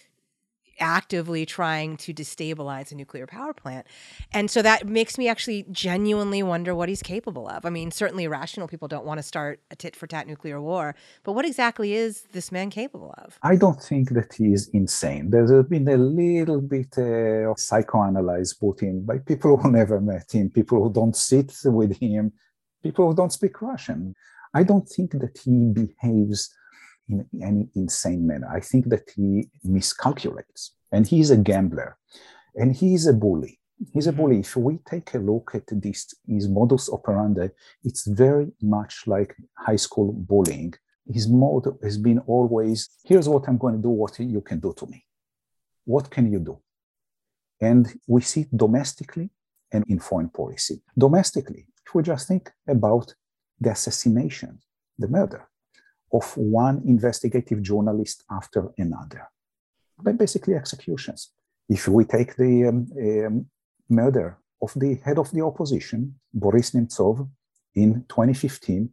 actively 0.78 1.46
trying 1.46 1.96
to 1.98 2.12
destabilize 2.12 2.92
a 2.92 2.94
nuclear 2.94 3.26
power 3.26 3.52
plant. 3.52 3.86
And 4.32 4.50
so 4.50 4.62
that 4.62 4.86
makes 4.86 5.18
me 5.18 5.28
actually 5.28 5.66
genuinely 5.70 6.42
wonder 6.42 6.74
what 6.74 6.88
he's 6.88 7.02
capable 7.02 7.48
of. 7.48 7.64
I 7.64 7.70
mean, 7.70 7.90
certainly 7.90 8.28
rational 8.28 8.68
people 8.68 8.88
don't 8.88 9.04
want 9.04 9.18
to 9.18 9.22
start 9.22 9.60
a 9.70 9.76
tit 9.76 9.96
for 9.96 10.06
tat 10.06 10.26
nuclear 10.26 10.60
war, 10.60 10.94
but 11.24 11.32
what 11.32 11.44
exactly 11.44 11.94
is 11.94 12.22
this 12.32 12.52
man 12.52 12.70
capable 12.70 13.14
of? 13.18 13.38
I 13.42 13.56
don't 13.56 13.82
think 13.82 14.10
that 14.10 14.34
he 14.34 14.52
is 14.52 14.68
insane. 14.72 15.30
There's 15.30 15.52
been 15.66 15.88
a 15.88 15.96
little 15.96 16.60
bit 16.60 16.94
uh, 16.98 17.50
of 17.50 17.56
psychoanalyze 17.56 18.58
put 18.58 18.82
in 18.82 19.04
by 19.04 19.18
people 19.18 19.56
who 19.56 19.70
never 19.80 20.00
met 20.00 20.32
him, 20.32 20.50
people 20.50 20.82
who 20.82 20.92
don't 20.92 21.16
sit 21.16 21.52
with 21.64 21.96
him, 21.98 22.32
people 22.82 23.08
who 23.08 23.14
don't 23.14 23.32
speak 23.32 23.60
Russian. 23.62 24.14
I 24.54 24.62
don't 24.62 24.88
think 24.88 25.12
that 25.12 25.38
he 25.44 25.72
behaves 25.72 26.54
in 27.08 27.26
any 27.42 27.68
insane 27.74 28.26
manner. 28.26 28.48
I 28.52 28.60
think 28.60 28.88
that 28.88 29.10
he 29.14 29.48
miscalculates 29.64 30.70
and 30.92 31.06
he's 31.06 31.30
a 31.30 31.36
gambler 31.36 31.96
and 32.54 32.74
he's 32.74 33.06
a 33.06 33.12
bully. 33.12 33.60
He's 33.92 34.06
a 34.06 34.10
mm-hmm. 34.10 34.20
bully. 34.20 34.40
If 34.40 34.56
we 34.56 34.78
take 34.88 35.14
a 35.14 35.18
look 35.18 35.52
at 35.54 35.64
this, 35.68 36.14
his 36.26 36.48
modus 36.48 36.88
operandi, 36.90 37.48
it's 37.84 38.06
very 38.06 38.48
much 38.62 39.04
like 39.06 39.36
high 39.54 39.76
school 39.76 40.12
bullying. 40.12 40.74
His 41.12 41.28
mode 41.28 41.66
has 41.82 41.98
been 41.98 42.18
always 42.20 42.88
here's 43.04 43.28
what 43.28 43.48
I'm 43.48 43.58
going 43.58 43.76
to 43.76 43.82
do, 43.82 43.90
what 43.90 44.18
you 44.18 44.40
can 44.40 44.60
do 44.60 44.74
to 44.78 44.86
me. 44.86 45.04
What 45.84 46.10
can 46.10 46.32
you 46.32 46.40
do? 46.40 46.58
And 47.60 47.86
we 48.06 48.22
see 48.22 48.42
it 48.42 48.56
domestically 48.56 49.30
and 49.72 49.84
in 49.88 49.98
foreign 50.00 50.28
policy. 50.28 50.82
Domestically, 50.98 51.66
if 51.86 51.94
we 51.94 52.02
just 52.02 52.26
think 52.28 52.50
about 52.66 53.14
the 53.60 53.70
assassination, 53.70 54.58
the 54.98 55.08
murder, 55.08 55.48
of 56.12 56.36
one 56.36 56.82
investigative 56.86 57.62
journalist 57.62 58.24
after 58.30 58.68
another, 58.78 59.28
but 60.02 60.16
basically 60.16 60.54
executions. 60.54 61.30
If 61.68 61.88
we 61.88 62.04
take 62.04 62.36
the 62.36 62.66
um, 62.66 62.86
um, 62.98 63.46
murder 63.88 64.38
of 64.62 64.72
the 64.76 64.94
head 65.04 65.18
of 65.18 65.30
the 65.32 65.42
opposition, 65.42 66.18
Boris 66.32 66.70
Nemtsov, 66.70 67.28
in 67.74 68.04
2015, 68.08 68.88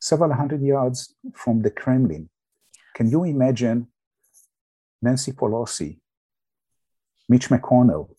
several 0.00 0.32
hundred 0.32 0.62
yards 0.62 1.14
from 1.34 1.62
the 1.62 1.70
Kremlin, 1.70 2.28
can 2.94 3.10
you 3.10 3.24
imagine 3.24 3.88
Nancy 5.02 5.32
Pelosi, 5.32 5.98
Mitch 7.28 7.48
McConnell, 7.48 8.10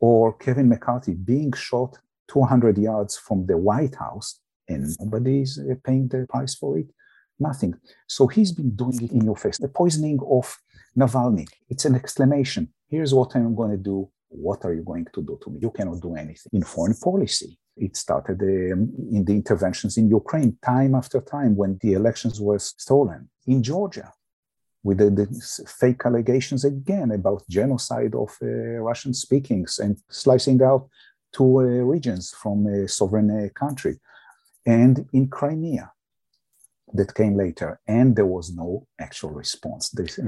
or 0.00 0.36
Kevin 0.36 0.68
McCarthy 0.68 1.14
being 1.14 1.52
shot 1.52 1.98
200 2.28 2.76
yards 2.78 3.16
from 3.16 3.46
the 3.46 3.56
White 3.56 3.94
House 3.94 4.40
and 4.68 4.94
nobody 5.00 5.42
is 5.42 5.58
uh, 5.58 5.74
paying 5.82 6.08
the 6.08 6.26
price 6.28 6.54
for 6.54 6.78
it? 6.78 6.86
Nothing. 7.38 7.74
So 8.06 8.26
he's 8.26 8.52
been 8.52 8.70
doing 8.74 9.02
it 9.02 9.12
in 9.12 9.24
your 9.24 9.36
face. 9.36 9.58
The 9.58 9.68
poisoning 9.68 10.18
of 10.28 10.56
Navalny, 10.96 11.46
it's 11.68 11.84
an 11.84 11.94
exclamation. 11.94 12.68
Here's 12.88 13.14
what 13.14 13.34
I'm 13.36 13.54
going 13.54 13.70
to 13.70 13.76
do. 13.76 14.10
What 14.28 14.64
are 14.64 14.74
you 14.74 14.82
going 14.82 15.06
to 15.14 15.22
do 15.22 15.38
to 15.42 15.50
me? 15.50 15.60
You 15.62 15.70
cannot 15.70 16.00
do 16.00 16.14
anything. 16.14 16.50
In 16.52 16.62
foreign 16.62 16.94
policy, 16.94 17.58
it 17.76 17.96
started 17.96 18.40
um, 18.42 18.92
in 19.12 19.24
the 19.24 19.32
interventions 19.32 19.96
in 19.96 20.08
Ukraine, 20.08 20.58
time 20.62 20.94
after 20.94 21.20
time 21.20 21.56
when 21.56 21.78
the 21.80 21.92
elections 21.94 22.40
were 22.40 22.58
stolen. 22.58 23.28
In 23.46 23.62
Georgia, 23.62 24.12
with 24.82 24.98
the, 24.98 25.10
the 25.10 25.26
fake 25.66 26.02
allegations 26.04 26.64
again 26.64 27.10
about 27.12 27.48
genocide 27.48 28.14
of 28.14 28.36
uh, 28.42 28.46
Russian 28.46 29.14
speakings 29.14 29.78
and 29.78 29.98
slicing 30.08 30.62
out 30.62 30.88
two 31.32 31.58
uh, 31.58 31.62
regions 31.62 32.34
from 32.40 32.66
a 32.66 32.88
sovereign 32.88 33.30
uh, 33.30 33.48
country. 33.58 33.98
And 34.66 35.08
in 35.12 35.28
Crimea, 35.28 35.92
that 36.94 37.14
came 37.14 37.36
later, 37.36 37.80
and 37.86 38.16
there 38.16 38.26
was 38.26 38.54
no 38.54 38.86
actual 38.98 39.30
response. 39.30 39.90
There's 39.90 40.18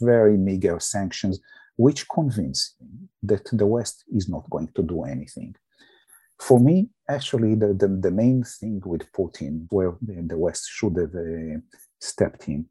very 0.00 0.36
meager 0.36 0.78
sanctions, 0.80 1.40
which 1.76 2.08
convince 2.08 2.76
that 3.22 3.44
the 3.52 3.66
West 3.66 4.04
is 4.12 4.28
not 4.28 4.48
going 4.50 4.68
to 4.74 4.82
do 4.82 5.04
anything. 5.04 5.54
For 6.40 6.58
me, 6.58 6.90
actually, 7.08 7.54
the, 7.54 7.74
the, 7.74 7.88
the 7.88 8.10
main 8.10 8.44
thing 8.44 8.82
with 8.84 9.10
Putin, 9.12 9.66
where 9.70 9.94
the 10.02 10.36
West 10.36 10.68
should 10.68 10.96
have 10.96 11.14
uh, 11.14 11.60
stepped 12.00 12.48
in, 12.48 12.66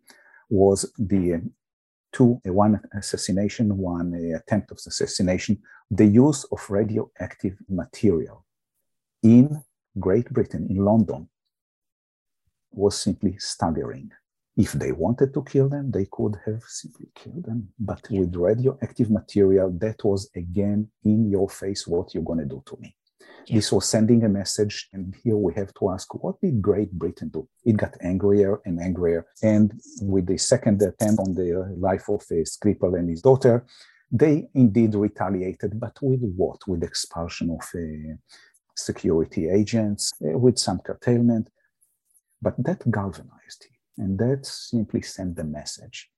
was 0.50 0.92
the 0.98 1.36
uh, 1.36 1.38
two, 2.12 2.42
uh, 2.48 2.54
one 2.54 2.80
assassination, 2.94 3.78
one 3.78 4.14
uh, 4.14 4.38
attempt 4.38 4.72
of 4.72 4.78
assassination, 4.86 5.62
the 5.90 6.06
use 6.06 6.46
of 6.52 6.70
radioactive 6.70 7.58
material 7.70 8.46
in 9.24 9.64
Great 10.00 10.30
Britain, 10.30 10.68
in 10.70 10.78
London, 10.78 11.30
was 12.74 12.98
simply 12.98 13.36
staggering. 13.40 14.12
If 14.56 14.74
they 14.74 14.92
wanted 14.92 15.34
to 15.34 15.44
kill 15.44 15.70
them, 15.70 15.90
they 15.92 16.08
could 16.12 16.38
have 16.46 16.64
simply 16.68 17.08
killed 17.16 17.46
them. 17.46 17.70
But 17.80 18.08
with 18.12 18.36
radioactive 18.36 19.10
material, 19.10 19.72
that 19.80 20.04
was 20.04 20.30
again 20.36 20.90
in 21.04 21.30
your 21.30 21.50
face 21.50 21.88
what 21.88 22.14
you're 22.14 22.24
going 22.24 22.40
to 22.40 22.46
do 22.46 22.62
to 22.68 22.78
me. 22.80 22.96
Yeah. 23.48 23.56
This 23.56 23.72
was 23.72 23.86
sending 23.86 24.24
a 24.24 24.30
message. 24.30 24.90
And 24.94 25.16
here 25.24 25.38
we 25.38 25.54
have 25.56 25.74
to 25.76 25.90
ask 25.90 26.14
what 26.14 26.40
did 26.40 26.62
Great 26.62 26.92
Britain 26.92 27.30
do? 27.30 27.48
It 27.66 27.78
got 27.78 27.98
angrier 28.02 28.62
and 28.66 28.80
angrier. 28.80 29.26
And 29.42 29.74
with 30.02 30.28
the 30.28 30.38
second 30.38 30.82
attempt 30.82 31.20
on 31.20 31.34
the 31.34 31.76
life 31.78 32.08
of 32.10 32.22
uh, 32.32 32.36
Skripal 32.46 32.98
and 32.98 33.10
his 33.10 33.22
daughter, 33.22 33.66
they 34.12 34.48
indeed 34.54 34.94
retaliated, 34.94 35.80
but 35.80 35.98
with 36.02 36.22
what? 36.38 36.60
With 36.68 36.84
expulsion 36.84 37.50
of 37.50 37.68
uh, 37.74 38.14
security 38.76 39.50
agents, 39.50 40.14
uh, 40.24 40.38
with 40.38 40.60
some 40.60 40.80
curtailment. 40.80 41.50
But 42.44 42.56
that 42.66 42.82
galvanized 42.92 43.62
him, 43.70 43.78
and 44.04 44.20
that 44.20 44.46
simply 44.46 45.02
sent 45.02 45.36
the 45.38 45.46
message 45.46 46.12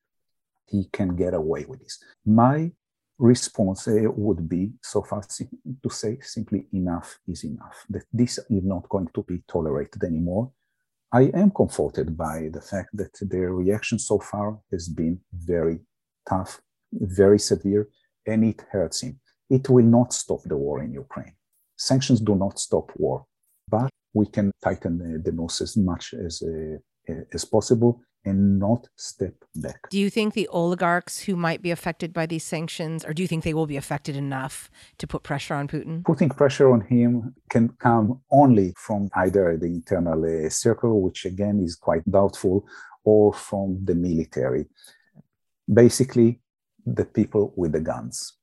he 0.65 0.85
can 0.91 1.15
get 1.15 1.33
away 1.35 1.65
with 1.65 1.79
this. 1.81 2.03
My 2.25 2.71
response 3.19 3.87
uh, 3.87 4.11
would 4.15 4.49
be 4.49 4.71
so 4.81 5.03
far 5.03 5.21
to 5.83 5.89
say 5.89 6.17
simply 6.21 6.65
enough 6.73 7.19
is 7.27 7.43
enough, 7.43 7.85
that 7.89 8.05
this 8.11 8.39
is 8.49 8.63
not 8.63 8.89
going 8.89 9.09
to 9.13 9.21
be 9.23 9.43
tolerated 9.47 10.03
anymore. 10.03 10.51
I 11.11 11.23
am 11.41 11.51
comforted 11.51 12.17
by 12.17 12.49
the 12.51 12.61
fact 12.61 12.89
that 12.93 13.15
their 13.21 13.53
reaction 13.53 13.99
so 13.99 14.17
far 14.19 14.59
has 14.71 14.89
been 14.89 15.19
very 15.31 15.79
tough, 16.27 16.59
very 16.91 17.39
severe, 17.39 17.87
and 18.25 18.43
it 18.43 18.65
hurts 18.71 19.01
him. 19.01 19.19
It 19.49 19.69
will 19.69 19.85
not 19.85 20.11
stop 20.11 20.41
the 20.43 20.57
war 20.57 20.81
in 20.81 20.91
Ukraine. 20.91 21.35
Sanctions 21.77 22.19
do 22.19 22.35
not 22.35 22.59
stop 22.59 22.91
war, 22.95 23.27
but 23.67 23.89
we 24.13 24.25
can 24.25 24.51
tighten 24.63 24.97
the, 24.97 25.19
the 25.19 25.31
nose 25.31 25.61
as 25.61 25.75
much 25.77 26.13
as, 26.13 26.41
uh, 26.41 27.13
as 27.33 27.45
possible 27.45 28.01
and 28.25 28.59
not 28.59 28.87
step 28.97 29.35
back. 29.55 29.89
Do 29.89 29.99
you 29.99 30.09
think 30.09 30.33
the 30.33 30.47
oligarchs 30.47 31.19
who 31.19 31.35
might 31.35 31.61
be 31.61 31.71
affected 31.71 32.11
by 32.11 32.25
these 32.25 32.43
sanctions, 32.43 33.05
or 33.05 33.13
do 33.13 33.21
you 33.21 33.27
think 33.27 33.43
they 33.43 33.53
will 33.53 33.67
be 33.67 33.77
affected 33.77 34.15
enough 34.15 34.69
to 34.97 35.07
put 35.07 35.23
pressure 35.23 35.53
on 35.53 35.67
Putin? 35.67 36.03
Putting 36.03 36.29
pressure 36.29 36.71
on 36.71 36.81
him 36.81 37.35
can 37.49 37.69
come 37.79 38.21
only 38.31 38.73
from 38.77 39.09
either 39.15 39.57
the 39.57 39.67
internal 39.67 40.25
uh, 40.25 40.49
circle, 40.49 41.01
which 41.01 41.25
again 41.25 41.59
is 41.63 41.75
quite 41.75 42.03
doubtful, 42.09 42.67
or 43.03 43.33
from 43.33 43.79
the 43.85 43.93
military. 43.93 44.65
Basically, 45.71 46.39
the 46.85 47.05
people 47.05 47.53
with 47.55 47.73
the 47.73 47.79
guns. 47.79 48.33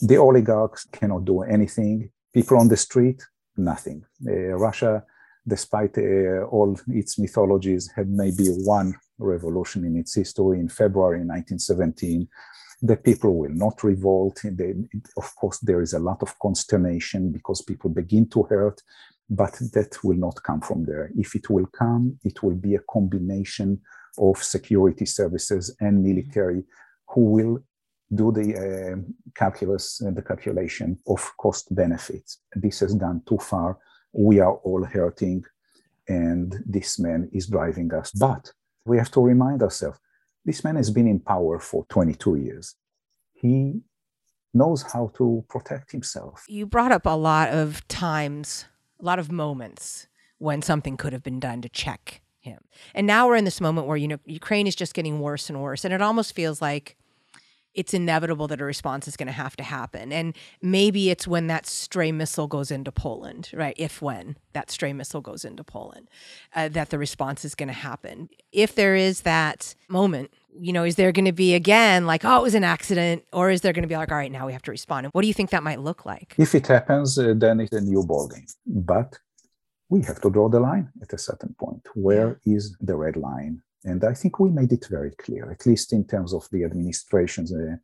The 0.00 0.16
oligarchs 0.16 0.86
cannot 0.92 1.24
do 1.24 1.42
anything. 1.42 2.10
People 2.32 2.58
on 2.58 2.68
the 2.68 2.76
street, 2.76 3.22
nothing. 3.58 4.04
Uh, 4.26 4.54
Russia 4.54 5.04
despite 5.46 5.96
uh, 5.98 6.42
all 6.50 6.78
its 6.88 7.18
mythologies, 7.18 7.90
had 7.94 8.08
maybe 8.08 8.48
one 8.48 8.94
revolution 9.18 9.84
in 9.84 9.96
its 9.96 10.14
history 10.14 10.58
in 10.58 10.68
February 10.68 11.18
1917. 11.18 12.28
The 12.82 12.96
people 12.96 13.36
will 13.36 13.52
not 13.52 13.82
revolt. 13.82 14.40
They, 14.44 14.74
of 15.16 15.34
course, 15.36 15.58
there 15.60 15.80
is 15.80 15.94
a 15.94 15.98
lot 15.98 16.22
of 16.22 16.38
consternation 16.38 17.32
because 17.32 17.62
people 17.62 17.90
begin 17.90 18.28
to 18.30 18.42
hurt, 18.42 18.82
but 19.30 19.52
that 19.72 19.96
will 20.04 20.16
not 20.16 20.42
come 20.42 20.60
from 20.60 20.84
there. 20.84 21.10
If 21.16 21.34
it 21.34 21.48
will 21.48 21.66
come, 21.66 22.18
it 22.24 22.42
will 22.42 22.56
be 22.56 22.74
a 22.74 22.84
combination 22.90 23.80
of 24.18 24.42
security 24.42 25.06
services 25.06 25.74
and 25.80 26.02
military 26.02 26.64
who 27.08 27.20
will 27.20 27.58
do 28.14 28.30
the 28.32 28.54
uh, 28.56 28.96
calculus 29.34 30.00
and 30.00 30.16
the 30.16 30.22
calculation 30.22 30.98
of 31.06 31.32
cost 31.38 31.74
benefits. 31.74 32.38
This 32.54 32.80
has 32.80 32.94
gone 32.94 33.22
too 33.26 33.38
far 33.38 33.78
we 34.16 34.40
are 34.40 34.54
all 34.54 34.84
hurting 34.84 35.44
and 36.08 36.56
this 36.64 36.98
man 36.98 37.28
is 37.32 37.46
driving 37.46 37.92
us. 37.92 38.10
But 38.12 38.52
we 38.84 38.96
have 38.98 39.10
to 39.12 39.20
remind 39.20 39.62
ourselves 39.62 39.98
this 40.44 40.64
man 40.64 40.76
has 40.76 40.90
been 40.90 41.06
in 41.06 41.20
power 41.20 41.58
for 41.58 41.84
22 41.88 42.36
years. 42.36 42.74
He 43.34 43.80
knows 44.54 44.82
how 44.82 45.12
to 45.16 45.44
protect 45.48 45.92
himself. 45.92 46.44
You 46.48 46.66
brought 46.66 46.92
up 46.92 47.04
a 47.04 47.10
lot 47.10 47.50
of 47.50 47.86
times, 47.88 48.64
a 49.00 49.04
lot 49.04 49.18
of 49.18 49.30
moments 49.30 50.06
when 50.38 50.62
something 50.62 50.96
could 50.96 51.12
have 51.12 51.22
been 51.22 51.40
done 51.40 51.60
to 51.62 51.68
check 51.68 52.22
him. 52.38 52.60
And 52.94 53.06
now 53.06 53.26
we're 53.26 53.36
in 53.36 53.44
this 53.44 53.60
moment 53.60 53.86
where 53.86 53.96
you 53.96 54.08
know 54.08 54.18
Ukraine 54.24 54.66
is 54.66 54.76
just 54.76 54.94
getting 54.94 55.20
worse 55.20 55.50
and 55.50 55.60
worse 55.60 55.84
and 55.84 55.92
it 55.92 56.00
almost 56.00 56.34
feels 56.34 56.62
like 56.62 56.96
it's 57.76 57.92
inevitable 57.94 58.48
that 58.48 58.60
a 58.60 58.64
response 58.64 59.06
is 59.06 59.16
going 59.16 59.26
to 59.26 59.32
have 59.32 59.54
to 59.56 59.62
happen. 59.62 60.10
And 60.12 60.34
maybe 60.62 61.10
it's 61.10 61.28
when 61.28 61.46
that 61.48 61.66
stray 61.66 62.10
missile 62.10 62.48
goes 62.48 62.70
into 62.70 62.90
Poland, 62.90 63.50
right? 63.52 63.74
If 63.76 64.00
when 64.00 64.36
that 64.54 64.70
stray 64.70 64.92
missile 64.94 65.20
goes 65.20 65.44
into 65.44 65.62
Poland, 65.62 66.08
uh, 66.54 66.68
that 66.70 66.88
the 66.88 66.98
response 66.98 67.44
is 67.44 67.54
going 67.54 67.68
to 67.68 67.74
happen. 67.74 68.30
If 68.50 68.74
there 68.74 68.96
is 68.96 69.20
that 69.20 69.74
moment, 69.88 70.32
you 70.58 70.72
know, 70.72 70.84
is 70.84 70.96
there 70.96 71.12
going 71.12 71.26
to 71.26 71.32
be 71.32 71.54
again 71.54 72.06
like, 72.06 72.24
oh, 72.24 72.38
it 72.40 72.42
was 72.42 72.54
an 72.54 72.64
accident? 72.64 73.24
Or 73.30 73.50
is 73.50 73.60
there 73.60 73.74
going 73.74 73.82
to 73.82 73.88
be 73.88 73.96
like, 73.96 74.10
all 74.10 74.16
right, 74.16 74.32
now 74.32 74.46
we 74.46 74.54
have 74.54 74.62
to 74.62 74.70
respond? 74.70 75.04
And 75.04 75.12
what 75.12 75.20
do 75.20 75.28
you 75.28 75.34
think 75.34 75.50
that 75.50 75.62
might 75.62 75.80
look 75.80 76.06
like? 76.06 76.34
If 76.38 76.54
it 76.54 76.66
happens, 76.66 77.18
uh, 77.18 77.34
then 77.36 77.60
it's 77.60 77.72
a 77.72 77.82
new 77.82 78.02
ballgame. 78.02 78.50
But 78.64 79.18
we 79.90 80.02
have 80.02 80.20
to 80.22 80.30
draw 80.30 80.48
the 80.48 80.60
line 80.60 80.90
at 81.02 81.12
a 81.12 81.18
certain 81.18 81.54
point. 81.60 81.86
Where 81.94 82.40
is 82.46 82.74
the 82.80 82.96
red 82.96 83.16
line? 83.16 83.62
And 83.86 84.04
I 84.04 84.14
think 84.14 84.40
we 84.40 84.50
made 84.50 84.72
it 84.72 84.86
very 84.90 85.12
clear, 85.12 85.50
at 85.50 85.64
least 85.64 85.92
in 85.92 86.04
terms 86.04 86.34
of 86.34 86.46
the 86.50 86.64
administrations. 86.64 87.54
Uh, 87.54 87.76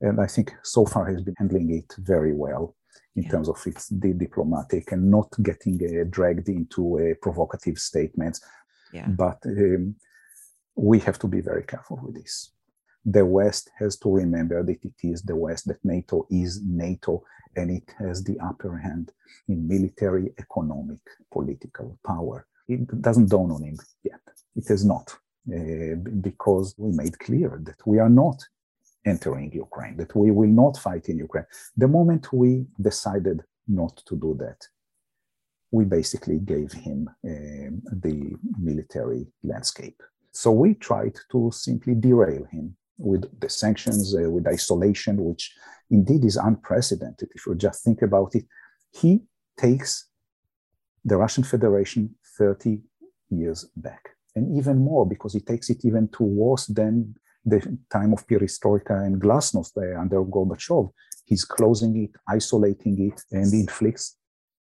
and 0.00 0.20
I 0.20 0.26
think 0.26 0.54
so 0.62 0.86
far 0.86 1.06
has 1.10 1.22
been 1.22 1.34
handling 1.38 1.70
it 1.74 1.92
very 1.98 2.32
well 2.32 2.76
in 3.16 3.24
yeah. 3.24 3.30
terms 3.30 3.48
of 3.48 3.60
its 3.66 3.88
the 3.88 4.12
diplomatic 4.12 4.92
and 4.92 5.10
not 5.10 5.28
getting 5.42 5.76
uh, 5.82 6.04
dragged 6.08 6.48
into 6.48 6.82
uh, 6.98 7.14
provocative 7.20 7.78
statements. 7.78 8.40
Yeah. 8.92 9.08
But 9.08 9.38
um, 9.44 9.96
we 10.76 11.00
have 11.00 11.18
to 11.18 11.26
be 11.26 11.40
very 11.40 11.64
careful 11.64 12.00
with 12.02 12.14
this. 12.14 12.52
The 13.04 13.26
West 13.26 13.70
has 13.78 13.98
to 13.98 14.10
remember 14.10 14.62
that 14.62 14.84
it 14.84 14.98
is 15.02 15.22
the 15.22 15.36
West, 15.36 15.66
that 15.66 15.84
NATO 15.84 16.26
is 16.30 16.60
NATO, 16.62 17.24
and 17.56 17.70
it 17.70 17.92
has 17.98 18.22
the 18.22 18.38
upper 18.40 18.76
hand 18.78 19.12
in 19.48 19.66
military, 19.66 20.32
economic, 20.38 21.00
political 21.32 21.98
power. 22.06 22.46
It 22.68 23.02
doesn't 23.02 23.30
dawn 23.30 23.50
on 23.50 23.64
him 23.64 23.78
yet. 24.04 24.20
It 24.54 24.68
has 24.68 24.84
not. 24.84 25.16
Uh, 25.50 25.96
because 26.20 26.74
we 26.78 26.92
made 26.92 27.18
clear 27.18 27.60
that 27.64 27.84
we 27.84 27.98
are 27.98 28.10
not 28.10 28.40
entering 29.04 29.50
Ukraine, 29.52 29.96
that 29.96 30.14
we 30.14 30.30
will 30.30 30.48
not 30.48 30.76
fight 30.76 31.08
in 31.08 31.18
Ukraine. 31.18 31.46
The 31.76 31.88
moment 31.88 32.32
we 32.32 32.66
decided 32.80 33.42
not 33.66 33.96
to 34.06 34.14
do 34.16 34.36
that, 34.38 34.60
we 35.72 35.84
basically 35.84 36.38
gave 36.38 36.70
him 36.72 37.08
uh, 37.08 37.70
the 38.06 38.36
military 38.60 39.26
landscape. 39.42 40.00
So 40.30 40.52
we 40.52 40.74
tried 40.74 41.16
to 41.32 41.50
simply 41.52 41.94
derail 41.94 42.44
him 42.44 42.76
with 42.98 43.24
the 43.40 43.48
sanctions, 43.48 44.14
uh, 44.14 44.30
with 44.30 44.46
isolation, 44.46 45.16
which 45.24 45.52
indeed 45.90 46.24
is 46.24 46.36
unprecedented. 46.36 47.30
If 47.34 47.46
you 47.46 47.56
just 47.56 47.82
think 47.82 48.02
about 48.02 48.34
it, 48.36 48.44
he 48.92 49.22
takes 49.56 50.06
the 51.04 51.16
Russian 51.16 51.42
Federation 51.42 52.14
30 52.38 52.82
years 53.30 53.66
back 53.74 54.10
and 54.34 54.56
even 54.56 54.78
more 54.78 55.06
because 55.06 55.34
it 55.34 55.46
takes 55.46 55.70
it 55.70 55.84
even 55.84 56.08
to 56.08 56.22
worse 56.22 56.66
than 56.66 57.14
the 57.44 57.78
time 57.90 58.12
of 58.12 58.26
perestroika 58.26 59.04
and 59.06 59.20
glasnost 59.20 59.76
under 59.98 60.22
Gorbachev. 60.24 60.90
He's 61.24 61.44
closing 61.44 62.04
it, 62.04 62.10
isolating 62.28 63.00
it, 63.08 63.22
and 63.32 63.52
inflicts 63.52 64.16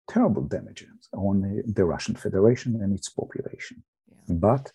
terrible 0.08 0.42
damages 0.42 1.08
on 1.12 1.62
the 1.66 1.84
Russian 1.84 2.14
Federation 2.14 2.80
and 2.82 2.92
its 2.92 3.08
population. 3.08 3.82
Yeah. 4.08 4.34
But 4.36 4.72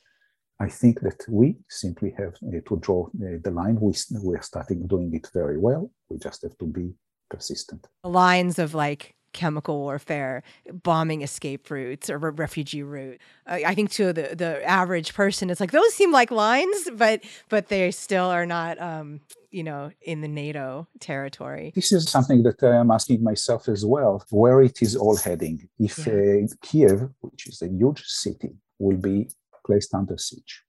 I 0.59 0.67
think 0.67 1.01
that 1.01 1.23
we 1.29 1.57
simply 1.69 2.13
have 2.17 2.33
uh, 2.45 2.59
to 2.67 2.79
draw 2.81 3.07
uh, 3.07 3.37
the 3.43 3.51
line. 3.51 3.79
We, 3.79 3.93
we're 4.11 4.41
starting 4.41 4.87
doing 4.87 5.13
it 5.13 5.29
very 5.33 5.57
well. 5.57 5.91
We 6.09 6.17
just 6.17 6.41
have 6.43 6.57
to 6.57 6.65
be 6.65 6.93
persistent. 7.29 7.87
Lines 8.03 8.59
of 8.59 8.73
like 8.73 9.15
chemical 9.33 9.79
warfare, 9.79 10.43
bombing 10.71 11.21
escape 11.21 11.69
routes 11.69 12.09
or 12.09 12.17
refugee 12.17 12.83
route. 12.83 13.19
I 13.45 13.73
think 13.75 13.91
to 13.91 14.13
the 14.13 14.35
the 14.35 14.63
average 14.67 15.13
person, 15.13 15.49
it's 15.49 15.59
like 15.59 15.71
those 15.71 15.93
seem 15.93 16.11
like 16.11 16.31
lines, 16.31 16.89
but 16.93 17.21
but 17.49 17.67
they 17.69 17.91
still 17.91 18.25
are 18.25 18.45
not. 18.45 18.79
Um, 18.81 19.21
you 19.51 19.63
know, 19.63 19.89
in 20.01 20.21
the 20.21 20.27
NATO 20.27 20.87
territory. 20.99 21.71
This 21.73 21.91
is 21.91 22.07
something 22.07 22.43
that 22.43 22.61
I'm 22.61 22.91
asking 22.91 23.23
myself 23.23 23.67
as 23.67 23.83
well, 23.83 24.23
where 24.29 24.61
it 24.61 24.79
is 24.79 24.95
all 24.95 25.17
heading. 25.17 25.67
If 25.79 26.05
yeah. 26.05 26.43
uh, 26.43 26.47
Kiev, 26.61 27.09
which 27.21 27.47
is 27.47 27.59
a 27.63 27.67
huge 27.67 28.03
city, 28.03 28.51
will 28.77 28.97
be 28.97 29.27
placed 29.65 29.95
under 29.95 30.17
siege. 30.19 30.63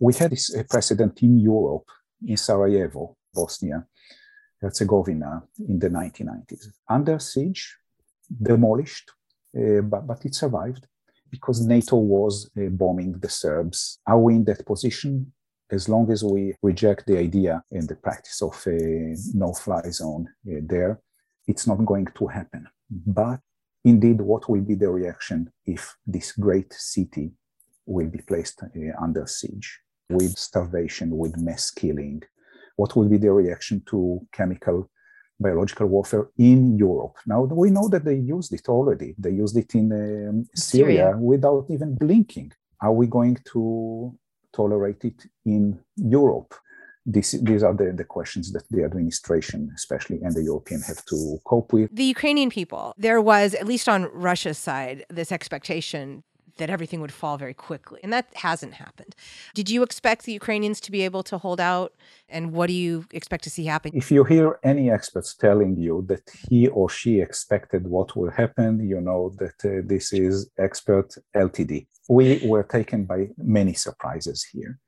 We 0.00 0.14
had 0.14 0.30
this 0.32 0.54
precedent 0.68 1.22
in 1.22 1.38
Europe, 1.38 1.88
in 2.26 2.36
Sarajevo, 2.36 3.16
Bosnia, 3.34 3.86
Herzegovina, 4.60 5.42
in 5.68 5.78
the 5.78 5.88
1990s. 5.88 6.68
Under 6.88 7.18
siege, 7.18 7.76
demolished, 8.42 9.10
uh, 9.56 9.80
but, 9.82 10.06
but 10.06 10.24
it 10.24 10.34
survived 10.34 10.86
because 11.30 11.64
NATO 11.64 11.96
was 11.96 12.50
uh, 12.56 12.68
bombing 12.70 13.12
the 13.12 13.28
Serbs. 13.28 14.00
Are 14.06 14.18
we 14.18 14.34
in 14.34 14.44
that 14.44 14.66
position? 14.66 15.32
As 15.70 15.88
long 15.88 16.10
as 16.10 16.24
we 16.24 16.54
reject 16.62 17.06
the 17.06 17.16
idea 17.16 17.62
and 17.70 17.88
the 17.88 17.94
practice 17.94 18.42
of 18.42 18.60
a 18.66 19.14
no 19.34 19.52
fly 19.52 19.82
zone 19.90 20.26
uh, 20.48 20.60
there, 20.62 21.00
it's 21.46 21.66
not 21.66 21.84
going 21.84 22.08
to 22.16 22.26
happen. 22.26 22.66
But 22.90 23.40
indeed, 23.84 24.20
what 24.20 24.48
will 24.48 24.62
be 24.62 24.74
the 24.74 24.90
reaction 24.90 25.52
if 25.64 25.96
this 26.04 26.32
great 26.32 26.72
city 26.72 27.32
will 27.86 28.08
be 28.08 28.18
placed 28.18 28.62
uh, 28.64 28.68
under 29.00 29.26
siege 29.26 29.80
with 30.08 30.36
starvation, 30.36 31.16
with 31.16 31.36
mass 31.36 31.70
killing? 31.70 32.22
What 32.74 32.96
will 32.96 33.08
be 33.08 33.18
the 33.18 33.32
reaction 33.32 33.82
to 33.90 34.26
chemical 34.32 34.90
biological 35.40 35.86
warfare 35.86 36.28
in 36.38 36.76
Europe. 36.76 37.16
Now, 37.26 37.42
we 37.42 37.70
know 37.70 37.88
that 37.88 38.04
they 38.04 38.16
used 38.16 38.52
it 38.52 38.68
already. 38.68 39.14
They 39.18 39.30
used 39.30 39.56
it 39.56 39.74
in 39.74 39.86
um, 39.92 40.46
Syria, 40.54 40.86
Syria 40.86 41.16
without 41.18 41.66
even 41.70 41.94
blinking. 41.94 42.52
Are 42.80 42.92
we 42.92 43.06
going 43.06 43.38
to 43.52 44.16
tolerate 44.52 45.04
it 45.04 45.26
in 45.44 45.80
Europe? 45.96 46.54
This, 47.06 47.32
these 47.32 47.62
are 47.62 47.74
the, 47.74 47.92
the 47.92 48.04
questions 48.04 48.52
that 48.52 48.64
the 48.70 48.84
administration, 48.84 49.70
especially, 49.74 50.20
and 50.22 50.34
the 50.34 50.42
European 50.42 50.82
have 50.82 51.04
to 51.06 51.38
cope 51.46 51.72
with. 51.72 51.88
The 51.92 52.04
Ukrainian 52.04 52.50
people, 52.50 52.94
there 52.98 53.20
was, 53.20 53.54
at 53.54 53.66
least 53.66 53.88
on 53.88 54.04
Russia's 54.12 54.58
side, 54.58 55.06
this 55.08 55.32
expectation 55.32 56.22
that 56.60 56.70
everything 56.70 57.00
would 57.00 57.12
fall 57.12 57.36
very 57.36 57.54
quickly. 57.68 57.98
And 58.04 58.12
that 58.12 58.26
hasn't 58.34 58.74
happened. 58.74 59.12
Did 59.54 59.68
you 59.68 59.82
expect 59.82 60.20
the 60.24 60.32
Ukrainians 60.32 60.78
to 60.82 60.90
be 60.96 61.02
able 61.08 61.24
to 61.24 61.36
hold 61.38 61.60
out? 61.60 61.92
And 62.28 62.52
what 62.52 62.66
do 62.68 62.74
you 62.74 63.06
expect 63.12 63.42
to 63.44 63.50
see 63.50 63.64
happen? 63.64 63.90
If 63.94 64.10
you 64.10 64.22
hear 64.24 64.58
any 64.62 64.90
experts 64.90 65.34
telling 65.34 65.76
you 65.76 66.04
that 66.10 66.24
he 66.48 66.68
or 66.68 66.88
she 66.88 67.20
expected 67.20 67.82
what 67.86 68.08
will 68.16 68.30
happen, 68.30 68.70
you 68.92 69.00
know 69.00 69.22
that 69.42 69.58
uh, 69.64 69.82
this 69.92 70.12
is 70.12 70.34
expert 70.58 71.08
LTD. 71.34 71.86
We 72.08 72.40
were 72.44 72.62
taken 72.78 73.04
by 73.04 73.20
many 73.58 73.74
surprises 73.74 74.38
here 74.52 74.78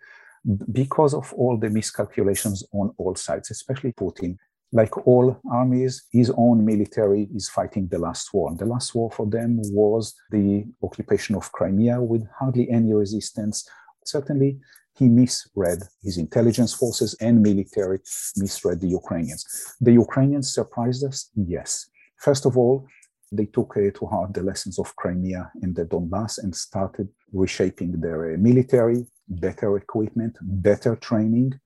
because 0.72 1.14
of 1.14 1.32
all 1.34 1.56
the 1.56 1.70
miscalculations 1.70 2.64
on 2.72 2.92
all 2.98 3.14
sides, 3.14 3.50
especially 3.50 3.92
Putin 3.92 4.36
like 4.72 5.06
all 5.06 5.38
armies, 5.50 6.04
his 6.10 6.32
own 6.36 6.64
military 6.64 7.28
is 7.34 7.48
fighting 7.48 7.88
the 7.88 7.98
last 7.98 8.32
war. 8.32 8.50
And 8.50 8.58
the 8.58 8.64
last 8.64 8.94
war 8.94 9.10
for 9.10 9.26
them 9.26 9.60
was 9.64 10.14
the 10.30 10.64
occupation 10.82 11.34
of 11.34 11.52
Crimea 11.52 12.00
with 12.00 12.26
hardly 12.38 12.70
any 12.70 12.92
resistance. 12.94 13.68
Certainly, 14.04 14.58
he 14.94 15.08
misread 15.08 15.82
his 16.02 16.18
intelligence 16.18 16.74
forces 16.74 17.14
and 17.20 17.42
military, 17.42 18.00
misread 18.36 18.80
the 18.80 18.88
Ukrainians. 18.88 19.44
The 19.80 19.92
Ukrainians 19.92 20.52
surprised 20.52 21.04
us? 21.04 21.30
Yes. 21.34 21.86
First 22.18 22.46
of 22.46 22.56
all, 22.56 22.86
they 23.30 23.46
took 23.46 23.76
uh, 23.76 23.90
to 23.98 24.06
heart 24.06 24.34
the 24.34 24.42
lessons 24.42 24.78
of 24.78 24.94
Crimea 24.96 25.50
and 25.62 25.74
the 25.74 25.84
Donbass 25.86 26.38
and 26.42 26.54
started 26.54 27.08
reshaping 27.32 28.00
their 28.00 28.34
uh, 28.34 28.36
military, 28.38 29.06
better 29.28 29.76
equipment, 29.76 30.36
better 30.42 30.96
training, 30.96 31.58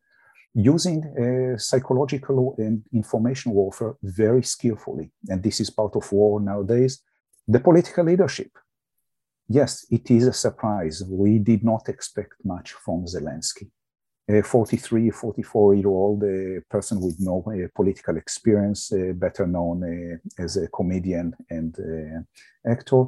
using 0.57 1.05
uh, 1.05 1.59
psychological 1.59 2.55
and 2.57 2.83
information 2.93 3.53
warfare 3.53 3.95
very 4.03 4.43
skillfully. 4.43 5.13
And 5.29 5.43
this 5.43 5.61
is 5.61 5.69
part 5.69 5.95
of 5.97 6.11
war 6.11 6.41
nowadays. 6.41 7.03
The 7.47 7.61
political 7.61 8.05
leadership. 8.05 8.51
Yes, 9.49 9.87
it 9.91 10.11
is 10.11 10.27
a 10.27 10.33
surprise. 10.33 11.05
We 11.07 11.39
did 11.39 11.63
not 11.63 11.89
expect 11.91 12.35
much 12.43 12.73
from 12.73 13.05
Zelensky. 13.05 13.71
A 14.29 14.43
43, 14.43 15.11
44 15.11 15.75
year 15.75 15.89
old 15.89 16.25
uh, 16.25 16.61
person 16.71 17.01
with 17.01 17.17
no 17.21 17.45
uh, 17.47 17.69
political 17.75 18.17
experience, 18.17 18.91
uh, 18.93 19.13
better 19.13 19.47
known 19.47 19.85
uh, 19.85 20.43
as 20.43 20.57
a 20.57 20.69
comedian 20.69 21.35
and 21.51 21.77
uh, 21.79 22.69
actor. 22.69 23.05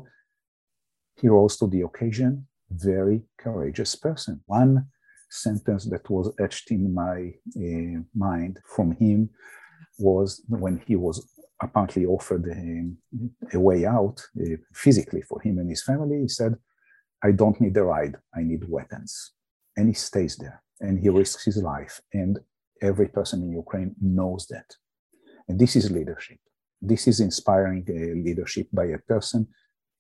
He 1.17 1.29
rose 1.29 1.57
to 1.57 1.67
the 1.67 1.81
occasion, 1.81 2.47
very 2.71 3.23
courageous 3.39 3.97
person. 3.97 4.43
One 4.47 4.87
sentence 5.31 5.85
that 5.87 6.09
was 6.11 6.33
etched 6.41 6.71
in 6.71 6.95
my 6.95 7.33
uh, 7.57 8.01
mind 8.15 8.59
from 8.75 8.93
him 8.93 9.31
was 9.99 10.43
when 10.49 10.83
he 10.87 10.97
was 10.97 11.17
apparently 11.61 12.07
offered 12.07 12.47
a, 12.47 13.57
a 13.57 13.61
way 13.61 13.85
out 13.85 14.23
uh, 14.41 14.57
physically 14.73 15.23
for 15.23 15.41
him 15.41 15.59
and 15.59 15.69
his 15.69 15.83
family. 15.83 16.21
He 16.21 16.29
said, 16.29 16.57
I 17.23 17.33
don't 17.33 17.61
need 17.61 17.77
a 17.77 17.83
ride, 17.83 18.17
I 18.35 18.43
need 18.43 18.69
weapons. 18.69 19.33
And 19.77 19.89
he 19.89 19.95
stays 19.95 20.37
there 20.37 20.63
and 20.81 20.99
he 20.99 21.09
risks 21.09 21.45
his 21.45 21.57
life. 21.63 22.01
And 22.13 22.39
every 22.81 23.09
person 23.09 23.43
in 23.43 23.53
Ukraine 23.53 23.95
knows 24.01 24.47
that. 24.49 24.77
And 25.49 25.59
this 25.59 25.75
is 25.75 25.91
leadership. 25.91 26.39
This 26.81 27.09
is 27.09 27.19
inspiring 27.21 27.85
uh, 27.89 28.23
leadership 28.25 28.69
by 28.73 28.87
a 28.87 28.99
person 28.99 29.49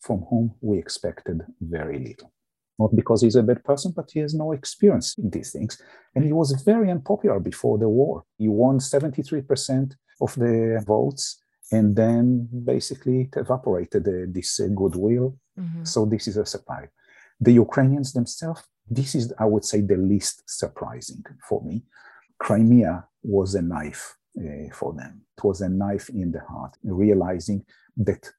from 0.00 0.26
whom 0.30 0.54
we 0.60 0.78
expected 0.78 1.42
very 1.60 1.98
little. 1.98 2.32
Not 2.78 2.94
because 2.94 3.22
he's 3.22 3.36
a 3.36 3.42
bad 3.42 3.64
person, 3.64 3.92
but 3.94 4.10
he 4.10 4.20
has 4.20 4.34
no 4.34 4.52
experience 4.52 5.16
in 5.18 5.30
these 5.30 5.52
things. 5.52 5.80
And 6.14 6.24
he 6.24 6.32
was 6.32 6.52
very 6.62 6.90
unpopular 6.90 7.40
before 7.40 7.78
the 7.78 7.88
war. 7.88 8.24
He 8.38 8.48
won 8.48 8.78
73% 8.78 9.94
of 10.20 10.34
the 10.34 10.82
votes 10.86 11.42
and 11.70 11.94
then 11.94 12.48
basically 12.64 13.22
it 13.22 13.36
evaporated 13.36 14.06
uh, 14.08 14.26
this 14.28 14.60
uh, 14.60 14.68
goodwill. 14.74 15.36
Mm-hmm. 15.58 15.84
So 15.84 16.06
this 16.06 16.28
is 16.28 16.36
a 16.36 16.46
surprise. 16.46 16.88
The 17.40 17.52
Ukrainians 17.52 18.12
themselves, 18.12 18.62
this 18.88 19.14
is, 19.14 19.32
I 19.38 19.44
would 19.44 19.64
say, 19.64 19.80
the 19.80 19.96
least 19.96 20.42
surprising 20.46 21.22
for 21.48 21.62
me. 21.62 21.82
Crimea 22.38 23.06
was 23.22 23.54
a 23.54 23.62
knife 23.62 24.16
uh, 24.38 24.72
for 24.72 24.94
them. 24.94 25.22
It 25.36 25.44
was 25.44 25.60
a 25.60 25.68
knife 25.68 26.08
in 26.08 26.32
the 26.32 26.40
heart, 26.40 26.76
realizing 26.82 27.64
that 27.98 28.30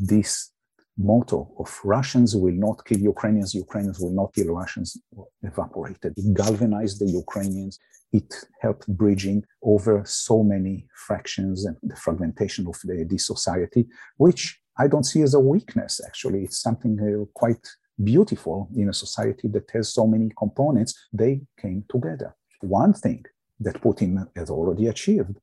this 0.00 0.50
motto 0.96 1.52
of 1.58 1.80
Russians 1.84 2.36
will 2.36 2.54
not 2.54 2.84
kill 2.84 2.98
Ukrainians, 2.98 3.54
Ukrainians 3.54 3.98
will 4.00 4.12
not 4.12 4.32
kill 4.34 4.54
Russians 4.54 4.96
evaporated. 5.42 6.14
It 6.16 6.34
galvanized 6.34 7.00
the 7.00 7.10
Ukrainians. 7.10 7.78
It 8.12 8.32
helped 8.60 8.86
bridging 8.86 9.44
over 9.62 10.04
so 10.04 10.42
many 10.44 10.86
fractions 11.06 11.64
and 11.64 11.76
the 11.82 11.96
fragmentation 11.96 12.66
of 12.68 12.78
the, 12.84 13.04
the 13.08 13.18
society, 13.18 13.88
which 14.18 14.60
I 14.78 14.86
don't 14.86 15.04
see 15.04 15.22
as 15.22 15.34
a 15.34 15.40
weakness, 15.40 16.00
actually. 16.06 16.44
It's 16.44 16.60
something 16.60 16.94
uh, 17.00 17.24
quite 17.34 17.66
beautiful 18.02 18.68
in 18.76 18.88
a 18.88 18.92
society 18.92 19.48
that 19.48 19.70
has 19.72 19.92
so 19.92 20.06
many 20.06 20.30
components. 20.36 20.94
They 21.12 21.42
came 21.60 21.84
together. 21.88 22.34
One 22.60 22.92
thing 22.92 23.24
that 23.60 23.80
Putin 23.80 24.28
has 24.36 24.50
already 24.50 24.86
achieved 24.88 25.36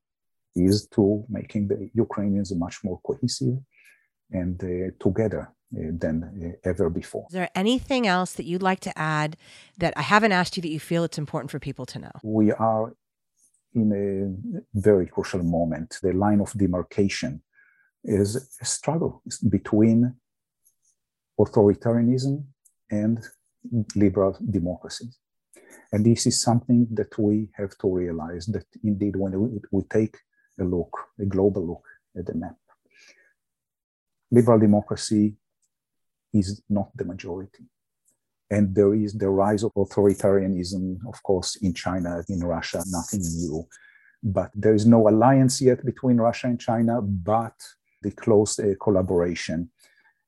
is 0.54 0.86
to 0.88 1.24
making 1.28 1.68
the 1.68 1.90
Ukrainians 1.94 2.54
much 2.54 2.84
more 2.84 3.00
cohesive, 3.06 3.56
and 4.32 4.62
uh, 4.62 4.90
together 4.98 5.52
uh, 5.74 5.90
than 5.98 6.56
uh, 6.64 6.68
ever 6.68 6.90
before. 6.90 7.26
Is 7.30 7.34
there 7.34 7.50
anything 7.54 8.06
else 8.06 8.32
that 8.34 8.44
you'd 8.44 8.62
like 8.62 8.80
to 8.80 8.98
add 8.98 9.36
that 9.78 9.92
I 9.96 10.02
haven't 10.02 10.32
asked 10.32 10.56
you 10.56 10.62
that 10.62 10.70
you 10.70 10.80
feel 10.80 11.04
it's 11.04 11.18
important 11.18 11.50
for 11.50 11.58
people 11.58 11.86
to 11.86 11.98
know? 11.98 12.12
We 12.22 12.52
are 12.52 12.92
in 13.74 13.92
a 13.92 14.78
very 14.78 15.06
crucial 15.06 15.42
moment. 15.42 15.98
The 16.02 16.12
line 16.12 16.40
of 16.40 16.52
demarcation 16.52 17.42
is 18.04 18.36
a 18.60 18.64
struggle 18.64 19.22
between 19.48 20.14
authoritarianism 21.38 22.44
and 22.90 23.24
liberal 23.96 24.36
democracies. 24.50 25.18
And 25.92 26.04
this 26.04 26.26
is 26.26 26.40
something 26.40 26.86
that 26.92 27.18
we 27.18 27.48
have 27.54 27.76
to 27.78 27.94
realize 27.94 28.46
that 28.46 28.66
indeed, 28.82 29.16
when 29.16 29.38
we, 29.40 29.60
we 29.70 29.82
take 29.90 30.16
a 30.58 30.64
look, 30.64 30.96
a 31.20 31.24
global 31.24 31.66
look 31.66 31.84
at 32.18 32.26
the 32.26 32.34
map, 32.34 32.56
liberal 34.32 34.58
democracy 34.58 35.36
is 36.32 36.62
not 36.68 36.88
the 36.96 37.04
majority. 37.04 37.64
And 38.50 38.74
there 38.74 38.94
is 38.94 39.12
the 39.12 39.30
rise 39.30 39.62
of 39.62 39.72
authoritarianism, 39.74 40.98
of 41.06 41.22
course, 41.22 41.56
in 41.56 41.72
China, 41.74 42.24
in 42.28 42.40
Russia, 42.40 42.82
nothing 42.86 43.20
new. 43.20 43.66
But 44.22 44.50
there 44.54 44.74
is 44.74 44.86
no 44.86 45.08
alliance 45.08 45.60
yet 45.60 45.84
between 45.84 46.16
Russia 46.16 46.48
and 46.48 46.60
China, 46.60 47.00
but 47.00 47.54
the 48.02 48.10
close 48.10 48.58
uh, 48.58 48.74
collaboration 48.80 49.70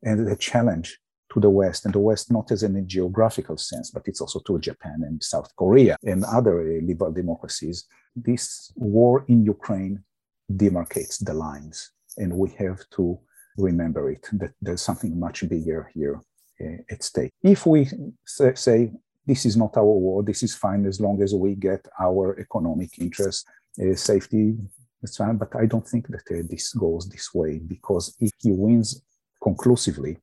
and 0.03 0.27
the 0.27 0.37
challenge 0.37 0.99
to 1.33 1.41
the 1.41 1.51
West, 1.51 1.85
and 1.85 1.95
the 1.95 1.99
West 1.99 2.31
not 2.31 2.51
as 2.53 2.63
in 2.63 2.77
a 2.77 2.83
geographical 2.83 3.57
sense, 3.57 3.91
but 3.91 4.07
it's 4.07 4.21
also 4.21 4.41
to 4.41 4.59
Japan 4.59 5.03
and 5.07 5.23
South 5.23 5.55
Korea 5.57 5.97
and 6.05 6.25
other 6.25 6.61
uh, 6.61 6.81
liberal 6.83 7.13
democracies. 7.13 7.87
This 8.15 8.73
war 8.77 9.25
in 9.29 9.45
Ukraine 9.45 10.05
demarcates 10.53 11.25
the 11.25 11.35
lines, 11.35 11.91
and 12.17 12.33
we 12.33 12.51
have 12.59 12.81
to 12.91 13.19
remember 13.57 14.11
it, 14.11 14.27
that 14.33 14.53
there's 14.61 14.83
something 14.83 15.19
much 15.19 15.49
bigger 15.49 15.91
here 15.95 16.21
uh, 16.61 16.77
at 16.91 17.03
stake. 17.03 17.33
If 17.43 17.67
we 17.67 17.89
say, 18.25 18.93
this 19.27 19.47
is 19.47 19.57
not 19.57 19.77
our 19.77 19.85
war, 19.85 20.23
this 20.23 20.43
is 20.43 20.55
fine 20.55 20.87
as 20.87 21.01
long 21.01 21.23
as 21.23 21.35
we 21.35 21.55
get 21.55 21.87
our 21.99 22.39
economic 22.39 22.99
interest, 22.99 23.47
uh, 23.81 23.95
safety, 23.95 24.57
that's 25.01 25.17
fine. 25.17 25.37
But 25.37 25.55
I 25.57 25.67
don't 25.67 25.87
think 25.87 26.09
that 26.09 26.25
uh, 26.31 26.43
this 26.49 26.73
goes 26.73 27.09
this 27.09 27.33
way 27.35 27.59
because 27.59 28.17
if 28.21 28.31
he 28.39 28.53
wins 28.53 29.03
conclusively, 29.43 30.19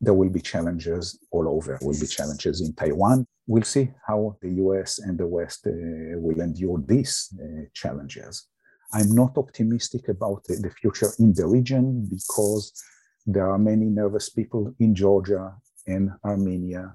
there 0.00 0.14
will 0.14 0.30
be 0.30 0.40
challenges 0.40 1.18
all 1.30 1.48
over. 1.48 1.76
There 1.78 1.88
will 1.88 1.98
be 1.98 2.06
challenges 2.06 2.60
in 2.60 2.72
Taiwan. 2.74 3.26
We'll 3.46 3.64
see 3.64 3.90
how 4.06 4.36
the 4.40 4.50
US 4.64 5.00
and 5.00 5.18
the 5.18 5.26
West 5.26 5.66
uh, 5.66 5.72
will 6.18 6.40
endure 6.40 6.82
these 6.86 7.34
challenges. 7.74 8.46
I'm 8.92 9.14
not 9.14 9.36
optimistic 9.36 10.08
about 10.08 10.44
the 10.44 10.70
future 10.70 11.10
in 11.18 11.34
the 11.34 11.46
region 11.46 12.06
because 12.10 12.72
there 13.26 13.50
are 13.50 13.58
many 13.58 13.86
nervous 13.86 14.30
people 14.30 14.74
in 14.78 14.94
Georgia 14.94 15.54
and 15.86 16.12
Armenia 16.24 16.94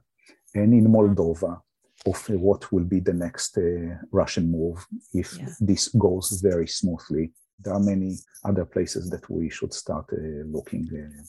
and 0.55 0.73
in 0.73 0.87
Moldova 0.87 1.61
of 2.05 2.29
what 2.29 2.71
will 2.71 2.83
be 2.83 2.99
the 2.99 3.13
next 3.13 3.57
uh, 3.57 3.95
Russian 4.11 4.51
move 4.51 4.85
if 5.13 5.37
yeah. 5.37 5.49
this 5.59 5.87
goes 5.89 6.41
very 6.41 6.67
smoothly. 6.67 7.31
There 7.59 7.73
are 7.73 7.79
many 7.79 8.17
other 8.43 8.65
places 8.65 9.09
that 9.11 9.29
we 9.29 9.49
should 9.49 9.73
start 9.73 10.05
uh, 10.11 10.43
looking 10.47 10.89
uh, 10.91 11.23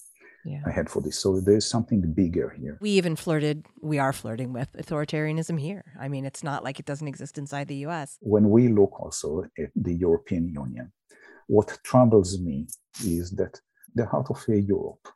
yeah. 0.44 0.62
ahead 0.66 0.90
for 0.90 1.00
this. 1.00 1.18
So 1.18 1.40
there's 1.40 1.66
something 1.66 2.00
bigger 2.12 2.50
here. 2.50 2.78
We 2.80 2.90
even 2.90 3.16
flirted, 3.16 3.66
we 3.80 3.98
are 3.98 4.12
flirting 4.12 4.52
with 4.52 4.72
authoritarianism 4.72 5.58
here. 5.60 5.84
I 5.98 6.08
mean, 6.08 6.24
it's 6.24 6.42
not 6.42 6.62
like 6.64 6.78
it 6.78 6.86
doesn't 6.86 7.08
exist 7.08 7.38
inside 7.38 7.68
the 7.68 7.86
US. 7.86 8.18
When 8.20 8.50
we 8.50 8.68
look 8.68 9.00
also 9.00 9.44
at 9.58 9.70
the 9.74 9.94
European 9.94 10.48
Union, 10.48 10.92
what 11.46 11.78
troubles 11.84 12.38
me 12.40 12.66
is 13.04 13.30
that 13.32 13.60
the 13.94 14.06
heart 14.06 14.26
of 14.30 14.42
Europe, 14.48 15.08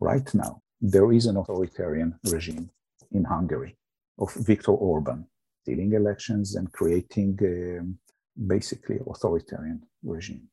right 0.00 0.28
now, 0.34 0.62
there 0.80 1.12
is 1.12 1.26
an 1.26 1.36
authoritarian 1.36 2.18
regime 2.30 2.70
in 3.12 3.24
Hungary 3.24 3.76
of 4.18 4.32
Viktor 4.34 4.72
Orban, 4.72 5.26
stealing 5.62 5.92
elections 5.92 6.56
and 6.56 6.70
creating 6.72 7.38
um, 7.42 7.98
basically 8.46 8.98
authoritarian 9.06 9.82
regime. 10.02 10.48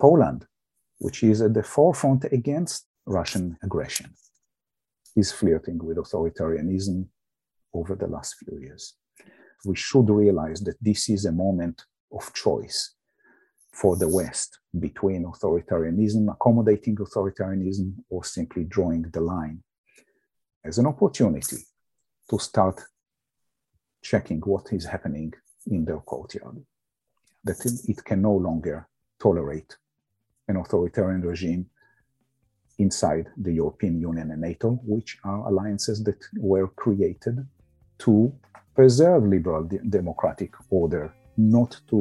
Poland, 0.00 0.46
which 0.98 1.22
is 1.22 1.42
at 1.42 1.54
the 1.54 1.62
forefront 1.62 2.24
against 2.24 2.86
Russian 3.06 3.58
aggression. 3.62 4.14
is 5.14 5.30
flirting 5.30 5.78
with 5.84 5.98
authoritarianism 5.98 7.06
over 7.74 7.94
the 7.94 8.06
last 8.06 8.36
few 8.38 8.58
years. 8.58 8.94
We 9.64 9.76
should 9.76 10.08
realize 10.08 10.60
that 10.62 10.76
this 10.80 11.10
is 11.10 11.26
a 11.26 11.32
moment 11.32 11.84
of 12.10 12.32
choice 12.32 12.94
for 13.72 13.96
the 13.96 14.08
West 14.08 14.60
between 14.78 15.24
authoritarianism, 15.24 16.32
accommodating 16.32 16.96
authoritarianism, 16.96 17.94
or 18.08 18.24
simply 18.24 18.64
drawing 18.64 19.02
the 19.02 19.20
line 19.20 19.62
as 20.64 20.78
an 20.78 20.86
opportunity 20.86 21.58
to 22.30 22.38
start 22.38 22.80
checking 24.02 24.40
what 24.40 24.72
is 24.72 24.86
happening 24.86 25.32
in 25.66 25.84
their 25.84 26.00
courtyard. 26.00 26.64
That 27.44 27.60
it 27.88 28.04
can 28.04 28.22
no 28.22 28.32
longer 28.32 28.88
tolerate 29.20 29.76
an 30.48 30.56
authoritarian 30.56 31.22
regime 31.22 31.66
inside 32.82 33.26
the 33.46 33.52
European 33.62 33.94
Union 34.10 34.30
and 34.32 34.40
NATO, 34.40 34.68
which 34.94 35.10
are 35.24 35.42
alliances 35.50 36.02
that 36.04 36.20
were 36.50 36.68
created 36.84 37.36
to 38.04 38.14
preserve 38.74 39.22
liberal 39.36 39.64
de- 39.64 39.78
democratic 39.98 40.52
order, 40.70 41.04
not 41.36 41.80
to 41.90 41.98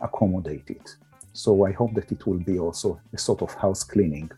accommodate 0.00 0.68
it. 0.78 0.86
So 1.32 1.50
I 1.68 1.72
hope 1.80 1.92
that 1.94 2.12
it 2.12 2.26
will 2.26 2.42
be 2.52 2.58
also 2.58 2.88
a 3.12 3.18
sort 3.18 3.42
of 3.42 3.50
house 3.54 3.82
cleaning 3.92 4.30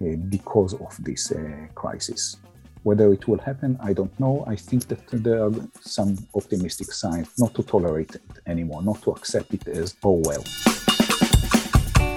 uh, 0.00 0.16
because 0.36 0.72
of 0.86 0.92
this 1.08 1.32
uh, 1.32 1.66
crisis. 1.74 2.36
Whether 2.82 3.12
it 3.12 3.28
will 3.28 3.42
happen, 3.50 3.78
I 3.90 3.92
don't 3.92 4.16
know. 4.18 4.44
I 4.54 4.56
think 4.56 4.82
that 4.88 5.02
there 5.26 5.40
are 5.44 5.52
some 5.80 6.16
optimistic 6.34 6.92
signs 6.92 7.28
not 7.38 7.52
to 7.56 7.62
tolerate 7.62 8.14
it 8.14 8.22
anymore, 8.46 8.82
not 8.82 9.02
to 9.02 9.10
accept 9.10 9.52
it 9.52 9.68
as, 9.68 9.96
oh 10.02 10.22
well. 10.24 10.44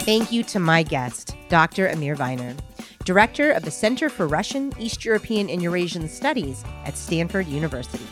Thank 0.05 0.33
you 0.33 0.43
to 0.43 0.59
my 0.59 0.83
guest, 0.83 1.37
Dr. 1.47 1.87
Amir 1.87 2.15
Weiner, 2.15 2.53
Director 3.05 3.51
of 3.51 3.63
the 3.63 3.71
Center 3.71 4.09
for 4.09 4.27
Russian, 4.27 4.73
East 4.77 5.05
European, 5.05 5.49
and 5.49 5.61
Eurasian 5.61 6.09
Studies 6.09 6.65
at 6.83 6.97
Stanford 6.97 7.47
University. 7.47 8.03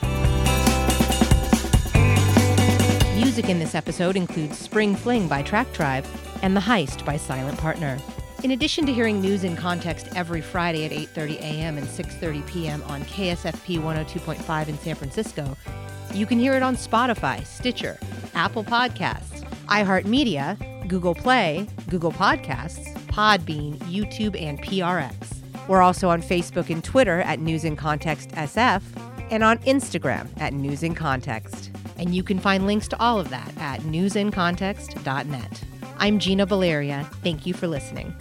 Music 3.13 3.49
in 3.49 3.59
this 3.59 3.75
episode 3.75 4.15
includes 4.15 4.57
Spring 4.57 4.95
Fling 4.95 5.27
by 5.27 5.41
Track 5.41 5.73
Tribe 5.73 6.05
and 6.41 6.55
The 6.55 6.61
Heist 6.61 7.03
by 7.03 7.17
Silent 7.17 7.57
Partner. 7.57 7.97
In 8.45 8.51
addition 8.51 8.85
to 8.85 8.93
hearing 8.93 9.19
news 9.19 9.43
in 9.43 9.57
context 9.57 10.07
every 10.15 10.39
Friday 10.39 10.85
at 10.85 10.91
8:30 10.93 11.39
a.m. 11.41 11.77
and 11.77 11.85
6:30 11.85 12.47
p.m. 12.47 12.81
on 12.83 13.01
KSFP 13.03 13.81
102.5 13.81 14.67
in 14.69 14.77
San 14.77 14.95
Francisco, 14.95 15.57
you 16.13 16.25
can 16.25 16.39
hear 16.39 16.53
it 16.53 16.63
on 16.63 16.77
Spotify, 16.77 17.45
Stitcher, 17.45 17.99
Apple 18.33 18.63
Podcasts, 18.63 19.41
iHeartMedia, 19.65 20.70
Google 20.91 21.15
Play, 21.15 21.69
Google 21.87 22.11
Podcasts, 22.11 22.93
Podbean, 23.07 23.77
YouTube, 23.83 24.37
and 24.39 24.61
PRX. 24.61 25.37
We're 25.69 25.81
also 25.81 26.09
on 26.09 26.21
Facebook 26.21 26.69
and 26.69 26.83
Twitter 26.83 27.21
at 27.21 27.39
News 27.39 27.63
in 27.63 27.77
Context 27.77 28.31
SF 28.31 28.81
and 29.31 29.41
on 29.41 29.59
Instagram 29.59 30.27
at 30.41 30.51
News 30.51 30.83
in 30.83 30.93
Context. 30.93 31.71
And 31.97 32.13
you 32.13 32.23
can 32.23 32.39
find 32.39 32.67
links 32.67 32.89
to 32.89 32.99
all 32.99 33.21
of 33.21 33.29
that 33.29 33.53
at 33.57 33.79
newsincontext.net. 33.83 35.63
I'm 35.97 36.19
Gina 36.19 36.45
Valeria. 36.45 37.09
Thank 37.23 37.45
you 37.45 37.53
for 37.53 37.67
listening. 37.67 38.13